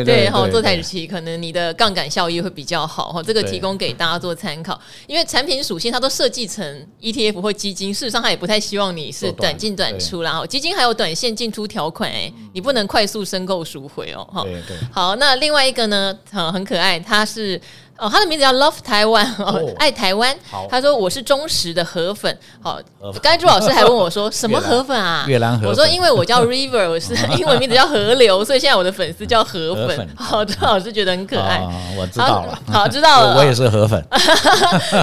[0.04, 1.19] 对， 好，做台指期可。
[1.20, 4.80] 可能你的杠杆效益会比较好哈，这个提供给大家做参考。
[5.06, 14.46] 因为产品属性它都设计成 ETF 或基金，事实上它也不太希望你是短进短出，然后基金还有短线进出条款哎，你不能快速申购赎回哦哈。
[14.90, 17.60] 好，那另外一个呢，很很可爱，它是。
[18.00, 20.34] 哦，他的名字叫 Love Taiwan 哦，爱台湾。
[20.70, 22.34] 他说我是忠实的河粉。
[22.62, 22.80] 好，
[23.22, 25.26] 刚才朱老师还问我说 什么河粉啊？
[25.28, 25.68] 越南河。
[25.68, 30.08] 我说因为我叫 River，我是 英文名字叫河流，所以现在我的粉丝叫河粉。
[30.16, 31.60] 好，朱老师觉得很可爱。
[31.94, 33.36] 我知道了，好，知道了。
[33.36, 34.02] 我也是河粉。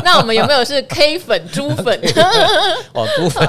[0.03, 2.01] 那我们有没有是 K 粉、猪粉？
[2.93, 3.47] 哦，猪粉。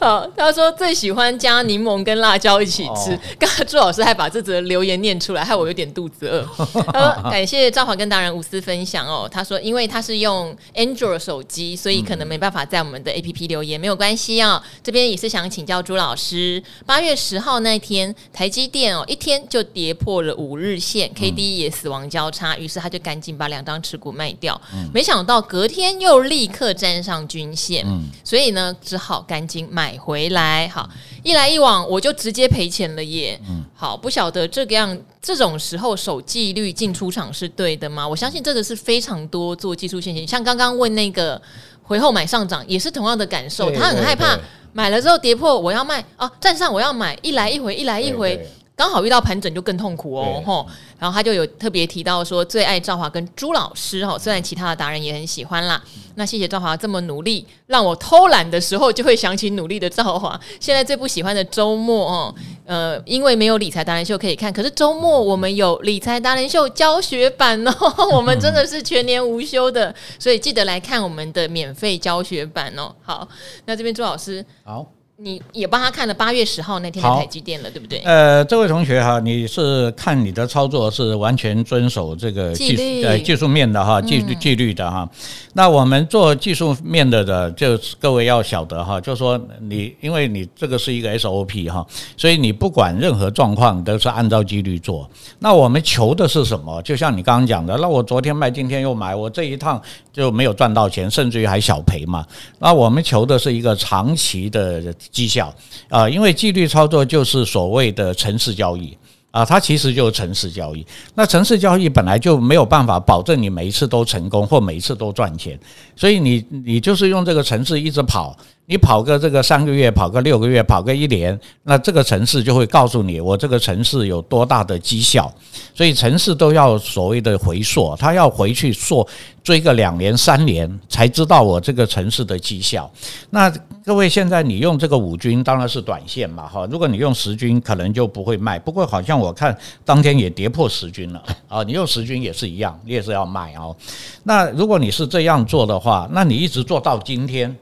[0.00, 3.18] 好，他说最喜欢加柠檬跟辣椒一起吃。
[3.38, 6.44] 刚才朱老师还把这则留言念出来，害我有点肚子饿。
[6.92, 7.85] 他说感谢赵。
[7.86, 9.28] 好，跟达人无私分享哦。
[9.30, 14.60] 他说，因为他是用 Android 手机，所以可能没办法在我们的 APP 留言，没有关系哦。
[14.82, 24.60] 这边也是想请教朱老师，八月十号那天，台积电哦，一天就跌破了五日线，KD 也死亡交叉，于是他就赶紧把两张持股卖掉。
[24.92, 27.86] 没想到隔天又立刻站上均线，
[28.24, 30.66] 所以呢，只好赶紧买回来。
[30.68, 30.90] 好，
[31.22, 33.40] 一来一往，我就直接赔钱了耶。
[33.76, 34.98] 好，不晓得这个样。
[35.26, 38.06] 这种时候守纪律进出场是对的吗？
[38.06, 41.42] 我相信这个是非常多做技术线型，像刚刚问那个
[41.82, 44.38] 回后买上涨也是同样的感受，他很害怕
[44.72, 48.48] 买了之后跌破我要卖啊，站上我要买，一来一回，一来一回。
[48.76, 50.66] 刚好遇到盘整就更痛苦哦，吼！
[50.98, 55.82] 然后他就有特别提到说，最爱赵华跟朱老师哈，虽然其他的达人也很喜欢啦。
[56.16, 60.38] 那谢谢赵华这么努力，让我偷懒的时候就会想起努力的赵华。
[60.60, 62.34] 现在最不喜欢的周末哦，
[62.66, 67.72] 呃，因为没有理财达人秀可以看，可是周末我们有理财达人秀教学版哦，
[68.12, 72.94] 我们真的是全年无休的， 所以记得来看我们的免费教学版哦。
[73.02, 73.26] 好，
[73.64, 74.86] 那这边朱老师好。
[75.18, 78.00] 你也帮他看了八月十号那天的台积电了，对不对？
[78.04, 85.08] 呃，这位同学哈，你是看你的操作是完全遵守这个技术呃技术面的哈，纪律纪律的哈。
[85.54, 91.86] 那我们做技术面的的，就各位要晓得哈，就是说你因为你这个是一个 SOP 哈，
[92.18, 95.08] 所以你不管任何状况都是按照纪律做。
[95.38, 96.82] 那我们求的是什么？
[96.82, 99.80] 就像你刚刚讲的，那我昨天卖，今天又买，我这一趟
[100.12, 102.22] 就没有赚到钱，甚至于还小赔嘛。
[102.58, 104.94] 那我们求的是一个长期的。
[105.10, 105.54] 绩效。
[105.88, 108.96] 啊，因为纪律操作就是所谓的城市交易。
[109.32, 110.86] 啊，它其实就是城市交易。
[111.14, 115.60] 那城市交易本来就没有办法保证你每一次都成功或每一次都赚钱，
[115.96, 118.36] 所以你你就是用这个城市一直跑。
[118.68, 125.32] 你跑个这个三个月，跑个六个月，跑个一年，那这个城市就会告诉你，我这个城市有多大的绩效。
[125.72, 129.06] 所以城市都要所谓的回溯，他要回去溯
[129.44, 132.90] 追个两年三年，才知道我这个城市的绩效。
[133.30, 133.48] 那
[133.84, 136.66] 各位现在你用这个五军当然是短线嘛，哈。
[136.68, 138.58] 如果你用十军，可能就不会卖。
[138.58, 141.62] 不过好像我看当天也跌破十军了啊。
[141.62, 143.76] 你用十军也是一样，你也是要卖哦。
[144.24, 147.54] 那如果你是这样做的话，那你一直做到今天。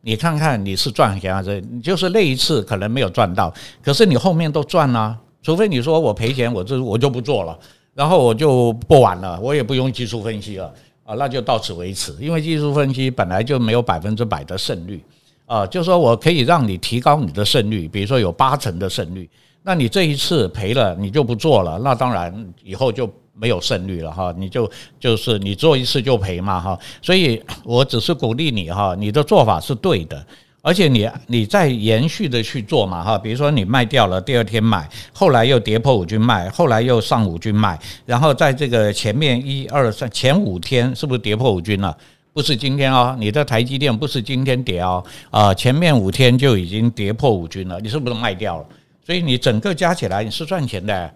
[0.00, 3.52] 你看看你是赚钱还是你就是那一次可能没有赚到，
[3.82, 7.58] 可是你后面都赚了，除非你说我赔钱，我这我就不做了，
[7.94, 10.72] 然后我就不玩了，我也不用技术分析了
[11.04, 15.02] 啊，那就到此为止，因为技术分析本来就没有百分之百的胜率
[15.46, 19.28] 啊，就说我可以让你提高你的胜率，比如说有八成的胜率，
[19.62, 23.08] 那你这一次赔了你就不做了，那当然以后就。
[23.40, 24.68] 没有胜率了哈，你就
[24.98, 30.26] 就是你做一次就赔嘛哈，所以我只是鼓励你哈，你的做法是对的，
[30.60, 41.96] 而且你你再延续的去做嘛哈，比如说你卖掉了，第二天买，后来又跌破五均卖，后来又上五均卖，然后在这个前面一二三前五天是不是跌破五均了？
[42.32, 48.66] 不是今天哦，你的台积电不是今天跌哦，啊前面五天就已经跌破五均了，你是不是卖掉了？
[49.08, 51.14] 所以你整个加起来你是赚钱的。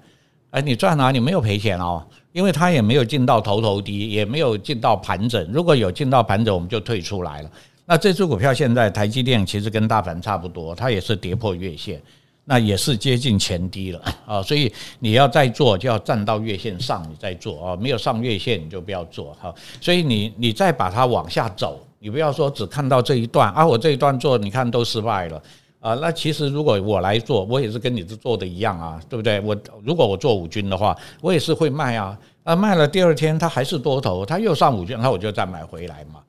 [0.49, 5.47] 哎，你赚啊，你没有赔钱哦，因为它也没有进到头头低，也没有进到盘整。
[5.53, 7.51] 如果有进到盘整，我们就退出来了。
[7.85, 12.01] 那这支股票现在台积电其实跟大盘差不多，它也是跌破月线，
[12.47, 14.43] 那也是接近前低了啊。
[14.43, 19.55] 所以你要再做，就要站到月线上你再做啊，没有上月线你就不要做哈。
[19.83, 25.43] 所以你你再把它往下走，你不要说只看到这一段啊，我这一段做你看都失败了。
[25.83, 29.41] 啊，那其实如果我来做，我也是跟你这做的一样啊，对不对？
[29.41, 32.17] 我如果我做五军的话，我也是会卖啊。
[32.45, 36.21] 啊，卖了第二天它还是多头，它又上五军，那我就再买回来嘛。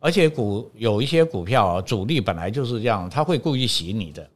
[0.00, 4.26] 而且股有一些股票啊，主力本来就是这样，他会故意洗你的。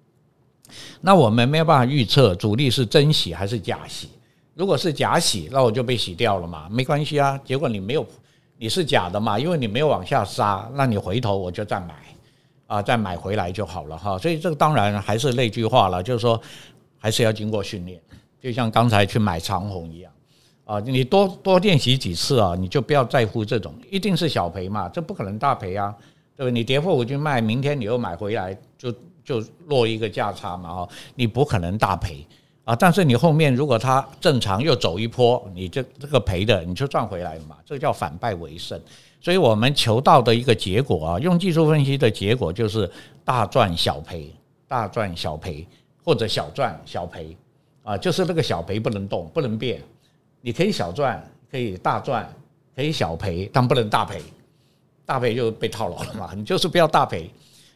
[1.00, 4.08] 那我们没有办法预测主力是真洗还是假洗。
[4.54, 7.38] 如果是假洗，那我就被洗掉了嘛，没关系啊。
[7.44, 8.06] 结果你没有，
[8.58, 11.94] 你是假的嘛，因为你没有往下杀，那你回头我就再买。
[12.66, 16.40] 啊，再买回来就好了哈，所以这个当然还是那句话了，就是说
[16.98, 18.00] 还是要经过训练，
[18.40, 20.12] 就像刚才去买长虹一样
[20.64, 25.94] 啊，你多多练习几次啊，你就不要在乎这种一定是小赔嘛，这不可能大赔啊，
[26.36, 26.52] 对不对？
[26.52, 28.92] 你跌破我就卖，明天你又买回来，就
[29.24, 32.26] 就落一个价差嘛哈，你不可能大赔
[32.64, 38.80] 啊，但是你后面如果它正常又走一波，你这这个赔的你就赚回来了嘛，这叫反败为胜。
[39.26, 42.88] 所以我们求到的一个结果啊，用技术分析的结果就是
[43.24, 44.32] 大赚小赔，
[44.68, 45.66] 大赚小赔
[46.04, 47.36] 或者小赚小赔
[47.82, 49.82] 啊，就是那个小赔不能动，不能变。
[50.40, 51.20] 你可以小赚，
[51.50, 52.32] 可以大赚，
[52.76, 54.22] 可以小赔，但不能大赔。
[55.04, 57.28] 大赔就被套牢了嘛，你就是不要大赔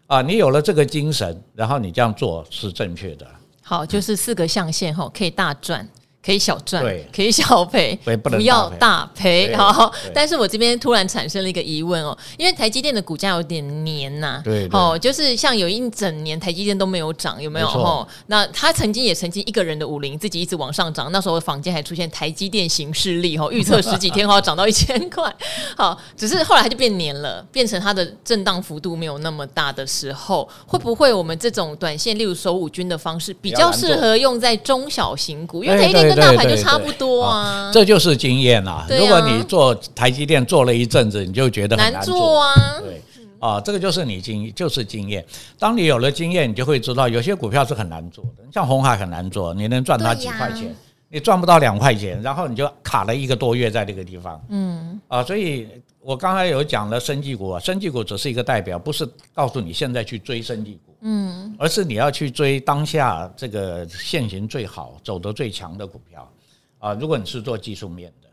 [0.07, 0.23] 啊。
[0.23, 3.27] 你有了这个精神，然后你这样做是正确的。
[3.61, 5.89] 好，就是四个象限哈，可以大赚。
[6.25, 9.53] 可以小赚，可以小赔， 不要大赔。
[9.57, 17.67] 好，但是我这边突然产生了一个疑问哦，因为台积电的股价有点黏呐，对，哦，就是像有一整年台积电都没有涨，有没有？
[17.69, 25.35] 哦，那他曾经也曾经一个人的武林自己一直往上涨，那时候坊间还出现台积电行事力哦， 预测十几天后要涨到一千块，
[25.75, 35.65] 好，只是后来它就变黏了，变成它的震荡幅度没有那么大的时候，会不会我们这种短线，例如守五均的方式，比较适合用在中小型股？
[35.65, 36.10] 因为台积电。
[36.15, 38.87] 跟大盘就差不多啊，这就是经验啊。
[38.91, 42.55] 如果你做台积电做了一阵子，你就觉得很难做啊。
[42.81, 43.01] 对
[43.39, 45.25] 啊，这个就是你经就是经验。
[45.59, 48.45] 当你有了经验，你就会知道有些股票是很难做的。
[48.53, 50.75] 像红海很难做，你能赚它几块钱，
[51.09, 54.39] 你赚不到两块钱，然后你就卡了一个多月在这个地方。
[54.51, 55.67] 嗯啊，所以
[56.03, 60.95] 我刚才有讲了生技股啊，生技股只是一个代表，不是告诉你现在去追生技股。
[61.03, 66.31] 嗯，而是你要去追当下这个现行最好、走得最强的股票
[66.79, 66.95] 啊！
[66.95, 68.29] 如果你是做技术面的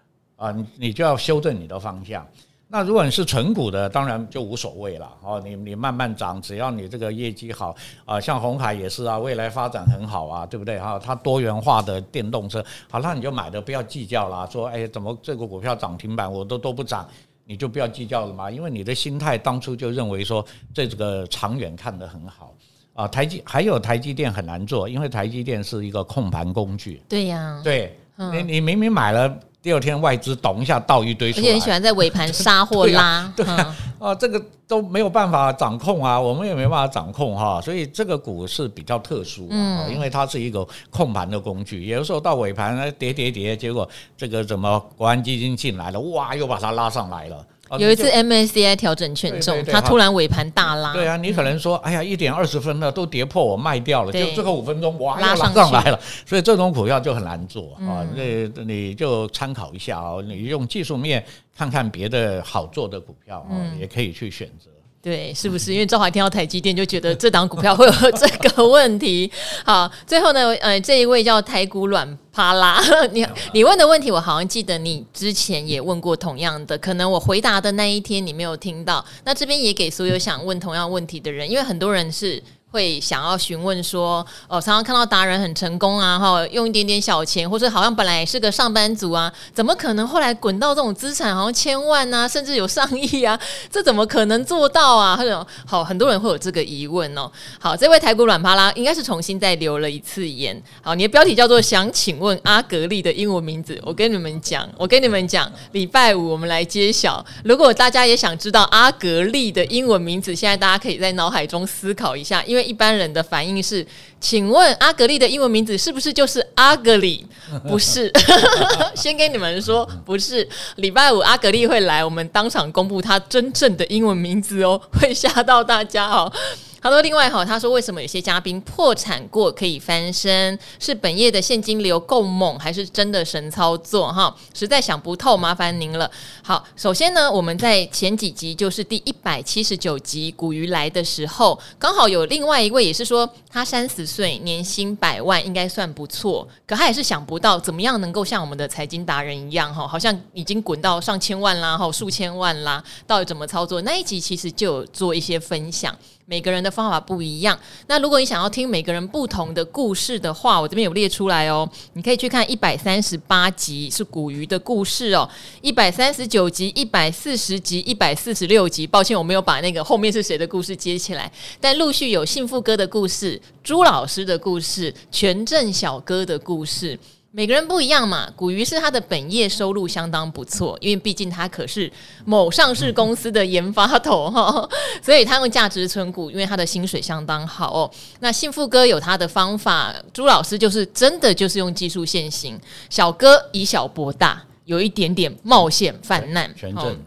[0.46, 2.26] 啊，你你就要修正你的方向。
[2.70, 5.42] 那如果你是纯股的，当然就无所谓了哦。
[5.42, 11.00] 你你慢慢涨，只要你这个业绩好啊，像红海也是啊，未来发展很好啊，对不对哈？
[11.00, 12.62] 它多元化的电动车，
[12.92, 14.46] 好，那你就买的不要计较了。
[14.52, 17.08] 说哎，怎么这个股票涨停板我都都不涨？
[17.48, 22.54] 你就不要计较了嘛，因为你的心态当初就认为说这个长远看得很好
[22.94, 23.08] 啊。
[23.08, 27.02] 台积还有台积电很难做，因为台积电是一个控盘工具。
[27.08, 27.98] 对呀，对，
[28.34, 29.40] 你你明明买了。
[29.68, 47.46] 第二天外资咚一下倒一堆出来，而且很喜欢在尾盘杀或 拉，对啊，对啊，啊，这个都没有办法掌控啊，我们也没办法掌控哈，所以这个股是比较特殊，嗯，因为它是一个控盘的工具，有的时候到尾盘跌跌跌，结果这个怎么国安基金进来了，哇，又把它拉上来了。
[47.80, 50.94] 有一次 MSCI 调整权重，它突然尾盘大拉。
[50.94, 56.00] 对啊，你可能说，哎呀，一点二十分了，都跌破，我卖掉了，就最后五分钟，哇，拉上来了。
[56.26, 58.08] 所以这种股票就很难做啊。
[58.16, 61.24] 那你就参考一下哦，你用技术面
[61.56, 64.70] 看看别的好做的股票啊，也可以去选择。
[65.08, 65.72] 对，是不是？
[65.72, 69.32] 因为赵华听到台积电就觉得这档股票会有这个问题。
[69.64, 72.84] 好，最后呢，呃，这一位叫台股软趴啦，
[73.14, 79.06] 你你问的问题，我好像记得你之前也问过同样的，可能我回答的那一天你没有听到。
[79.24, 82.44] 那这边也给所有想问同样问题的人，因为很多人是。
[82.78, 93.40] 会想要询问说，哦，常常看到达人很成功啊，哈，用一点点小钱，或者好像本来是个上班族啊，怎么可能后来滚到这种资产，好像千万啊，甚至有上亿啊，
[93.72, 95.18] 这怎么可能做到啊？
[95.18, 97.28] 或者好，很多人会有这个疑问哦。
[97.60, 100.62] 好，这位台股软趴拉应该是重新再留了一次言。
[100.84, 103.76] 好，你的标题叫做“想请问阿格力的英文名字”。
[103.84, 107.26] 我跟你们讲，我跟你们讲，礼拜五我们来揭晓。
[107.44, 112.67] 如果大家也想知道阿格力的英文名字，现在大家可以在脑海中思考一下，因为。
[112.68, 113.86] 一般人的反应是，
[114.20, 117.24] 请问阿格丽的英文名字是不是就是 ugly？
[117.68, 118.12] 不是，
[118.94, 120.48] 先跟你们说，不是。
[120.76, 126.32] 礼拜五阿格丽会来，我们当场公布他真正的英文名字哦，会吓到大家哦。
[126.80, 130.58] 好多另外哈，他说为什么有些嘉宾破产过可以翻身？
[130.80, 134.12] 是本业的现金流够猛，还是真的神操作？
[134.14, 136.10] 哈，实在想不透，麻烦您了。
[136.44, 146.48] 好，首先呢，我们在前几集，就是第一百七十九集古鱼来的时候，刚好有另外一位也是说他三十岁，年薪百万，应该算不错。
[146.66, 153.82] 可他也是想不到怎么样能够像我们的财经达人一样哈，好像已经滚到上千万啦，哈，数千万啦，到底怎么操作？
[153.82, 155.96] 那一集其实就有做一些分享。
[156.30, 157.58] 每个人的方法不一样。
[157.88, 161.68] 那如果你想要听每个人不同的故事的话，我这边有列出来哦。
[161.94, 165.28] 你可以去看一百三十八集是古鱼的故事哦，
[165.62, 168.86] 一百三十九集、一百四十集、一百四十六集。
[168.86, 177.00] 抱歉，我没有把那个后面是谁的故事接起来，但陆续有幸福哥的故事、朱老师的故事、权证小哥的故事。
[177.32, 181.92] 每个人不一样嘛，古鱼是他的本业收入相当不错，因为毕竟他可是
[182.26, 184.68] 某上市公司的研发头哈，
[185.04, 187.92] 所以他用价值存股，因为他的薪水相当好哦。
[188.22, 192.60] 那幸福哥有他的方法，朱老师就是真的就是用技术现行，
[192.90, 196.52] 小哥以小博大，有一点点冒险犯难。
[196.56, 196.98] 权证。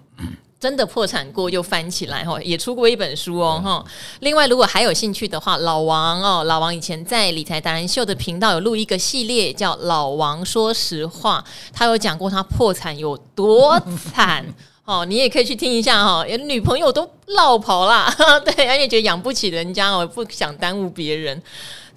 [0.61, 3.83] 真的破产过又翻起来哈，也出过一本书哦哈。
[4.21, 11.43] 另外，如果还有兴趣的话，老王哦，老王以前在理财达人秀的频道有录一个系列叫《老王说实话》，
[11.73, 13.81] 他有讲过他破产有多
[14.13, 14.45] 惨
[14.85, 16.25] 哦，你也可以去听一下哈。
[16.27, 21.43] 女朋友都落跑啦， 对，而且觉得养不起人家哦，不想耽误别人。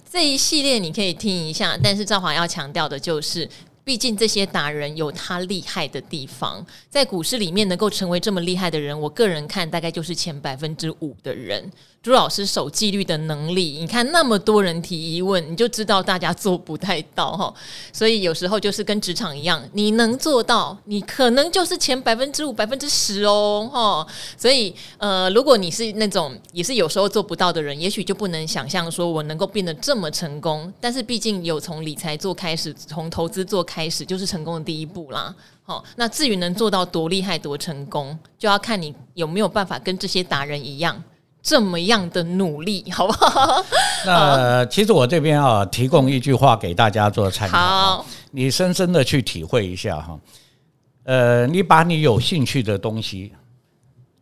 [0.10, 3.50] 这一系列你可以听一下，但是赵华要强调的就是。
[3.84, 11.70] 毕竟这些达人有他厉害的地方，在股市里面能够成为这么厉害的人，我个人看大概就是前百分之五的人。
[12.04, 17.54] 朱老师守纪律的能力，你看那么多人提疑问，你就知道大家做不太到哈。
[17.94, 24.06] 所以有时候就是跟职场一样，你能做到，你可能就是前百分之五、百分之十哦哈。
[24.38, 30.72] 所以呃，如果你是那种也是有时候做不到的人，也许就不能想象说我能够变得这么成功。
[30.82, 35.34] 但是毕竟有从理财做开始，从投资做开始，就是成功的第一步啦。
[35.64, 41.02] 好，那至于能做到多厉害、多成功，就要看你有没有办法跟这些达人一样。
[41.44, 43.64] 这么样的努力， 好不好？
[44.06, 50.18] 那其实我这边啊，提供一句话给大家做参考，好，你深深的去体会一下哈。
[51.04, 53.34] 呃，你把你有兴趣的东西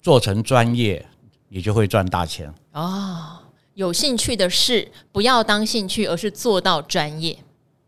[0.02, 1.06] 做成专业，
[1.48, 2.52] 你就会赚大钱。
[2.72, 3.38] 哦，
[3.76, 7.38] 有兴趣的事不要当兴趣，而是做到专业。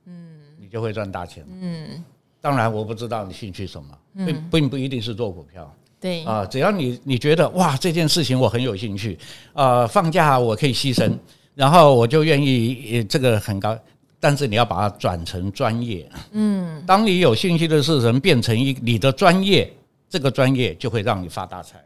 [0.05, 1.43] 嗯，你就会赚大钱。
[1.49, 2.03] 嗯，
[2.39, 5.75] 当然我不知道你兴趣什么，并并不一定是做股票。
[6.03, 9.17] 对啊，只要你你觉得哇，这件事情我很有兴趣，
[9.53, 11.09] 呃，放假我可以牺牲，
[11.55, 13.79] 然后我就愿意，这个很高，
[14.19, 16.05] 但是你要把它转成专业。
[16.33, 19.71] 嗯，当你有兴趣的事情变成一你的专业，
[20.09, 21.81] 这个专业就会让你发大财。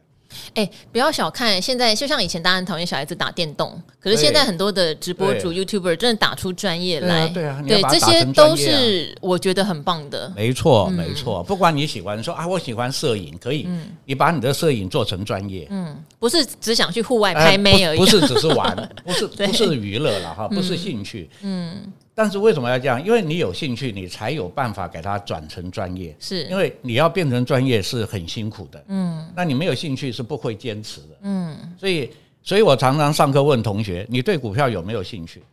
[0.55, 10.31] 哎、欸，不要小看现在，就像以前大家很讨厌小孩子打电动，可是现在很多的直播主 YouTuber 真的打出专业来，对啊，对，这些都是我觉得很棒的。
[10.35, 13.67] 没错，没错，不管你喜欢说啊，我喜欢摄影，可以，
[14.05, 21.91] 你把你的摄影做成专业，嗯，不是只想去户外拍妹而已，不是只是玩，不是 不是娱乐了哈，不是兴趣，嗯。
[22.17, 23.05] 但是为什么要这样？
[23.05, 26.15] 因为你有兴趣，你才有办法给它转成专业。
[26.19, 28.83] 是因为你要变成专业是很辛苦的。
[28.87, 31.07] 嗯，那你没有兴趣是不会坚持的。
[31.21, 32.09] 嗯，所以，
[32.41, 35.43] 所以我常常上课问同学：你对股票有没有兴趣？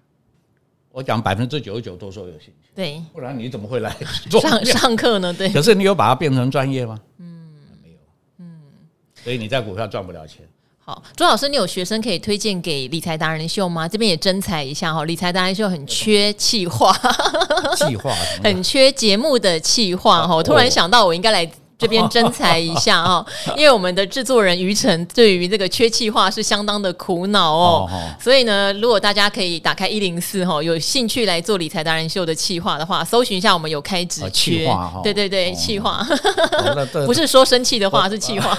[0.91, 2.71] 我讲百分之九十九都说有兴趣。
[2.75, 3.95] 对，不然你怎么会来
[4.31, 5.35] 做上上课呢？
[5.35, 5.51] 对。
[5.51, 6.99] 可是你有把它变成专业吗？
[7.19, 7.53] 嗯，
[7.83, 7.97] 没有。
[8.39, 8.59] 嗯，
[9.23, 10.49] 所以你在股票赚不了钱。
[10.87, 13.89] 好，朱老师，你有学生可以推荐给理财达人秀吗？
[13.89, 16.93] 这边也征才一下哈，理财达人秀很缺企划，
[17.75, 20.37] 企划很缺节目的气话哈。
[20.37, 21.51] 我突然想到，我应该来。
[21.85, 23.25] 这边征才一下哦，
[23.59, 34.67] 因为我们的制作人于晨对于这个缺气化是相当的苦恼哦，所以呢，如果大家可以打开一零四哈，有兴趣来做理财达人秀的气化的话，搜寻一下我们有开职缺，
[35.03, 36.03] 对对对，气化，
[37.05, 38.57] 不是说生气的话， 是气化。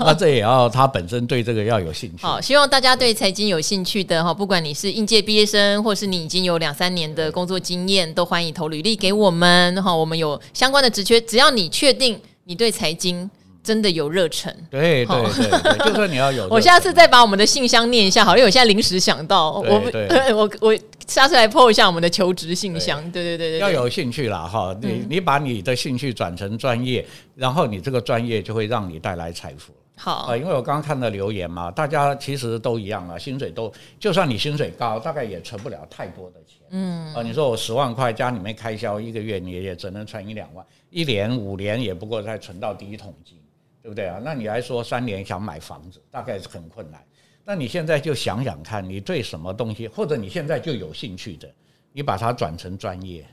[0.00, 2.26] 那这也要他本身对这个要有兴趣。
[2.26, 9.94] 好，希望大家对财经有兴趣的哈，不管你是应届毕业生，或是你已经有两三年的工作经验，都欢迎投履历给我们哈。
[9.94, 13.30] 我们有相关的职缺，只要你确定你对财经
[13.62, 16.46] 真的有热忱，对对对，对，就算你要有。
[16.50, 19.82] 我下次再把我们的信箱念一下，好，因为我现在临时想到，我
[20.34, 23.00] 我我下次来 po 一下我们的求职信箱。
[23.12, 29.72] 对对对对，要有兴趣啦哈，你你把你的兴趣转成专业，然后你这个专业就会让你带来财富。
[29.94, 36.58] 好啊，因为我刚刚看到留言嘛，大家其实都一样啊，薪水都，就算你薪水高，大概也存不了太多的钱。
[36.70, 43.38] 嗯啊，你说我十万块家里面开销一个月，你也只能存一两万，一年五年也不过才存到第一桶金，
[43.82, 44.20] 对不对啊？
[44.22, 47.02] 那你还说三年想买房子，大概是很困难。
[47.44, 51.50] 那你现在就想想看，你对什么东西，或者你现在就有兴趣的，
[51.92, 53.26] 你把它转成专业，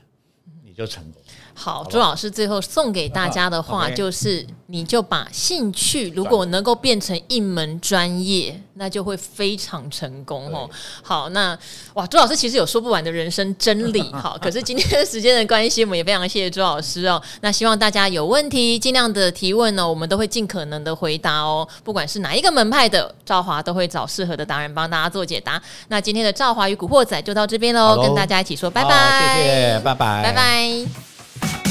[0.64, 1.22] 你就成功。
[1.52, 10.68] 好，朱老师最后送给大家的话就是：你就把兴趣如果能够变成一门专业，那就会非常成功哦。
[11.02, 11.56] 好，那
[11.92, 14.00] 哇，朱老师其实有说不完的人生真理。
[14.16, 17.20] 好，可是今天的时间的关系，我们也非常谢谢朱老师哦。
[17.42, 21.68] 那希望大家有问题尽量的提问呢，我们都会尽可能的回答哦。
[21.84, 25.60] 不管是哪一个门派的，赵华都会找适合的达人帮大家做解答。
[25.88, 31.69] 那今天的赵华与古惑仔就到这边喽，跟大家一起说拜拜，谢谢，拜拜，拜拜。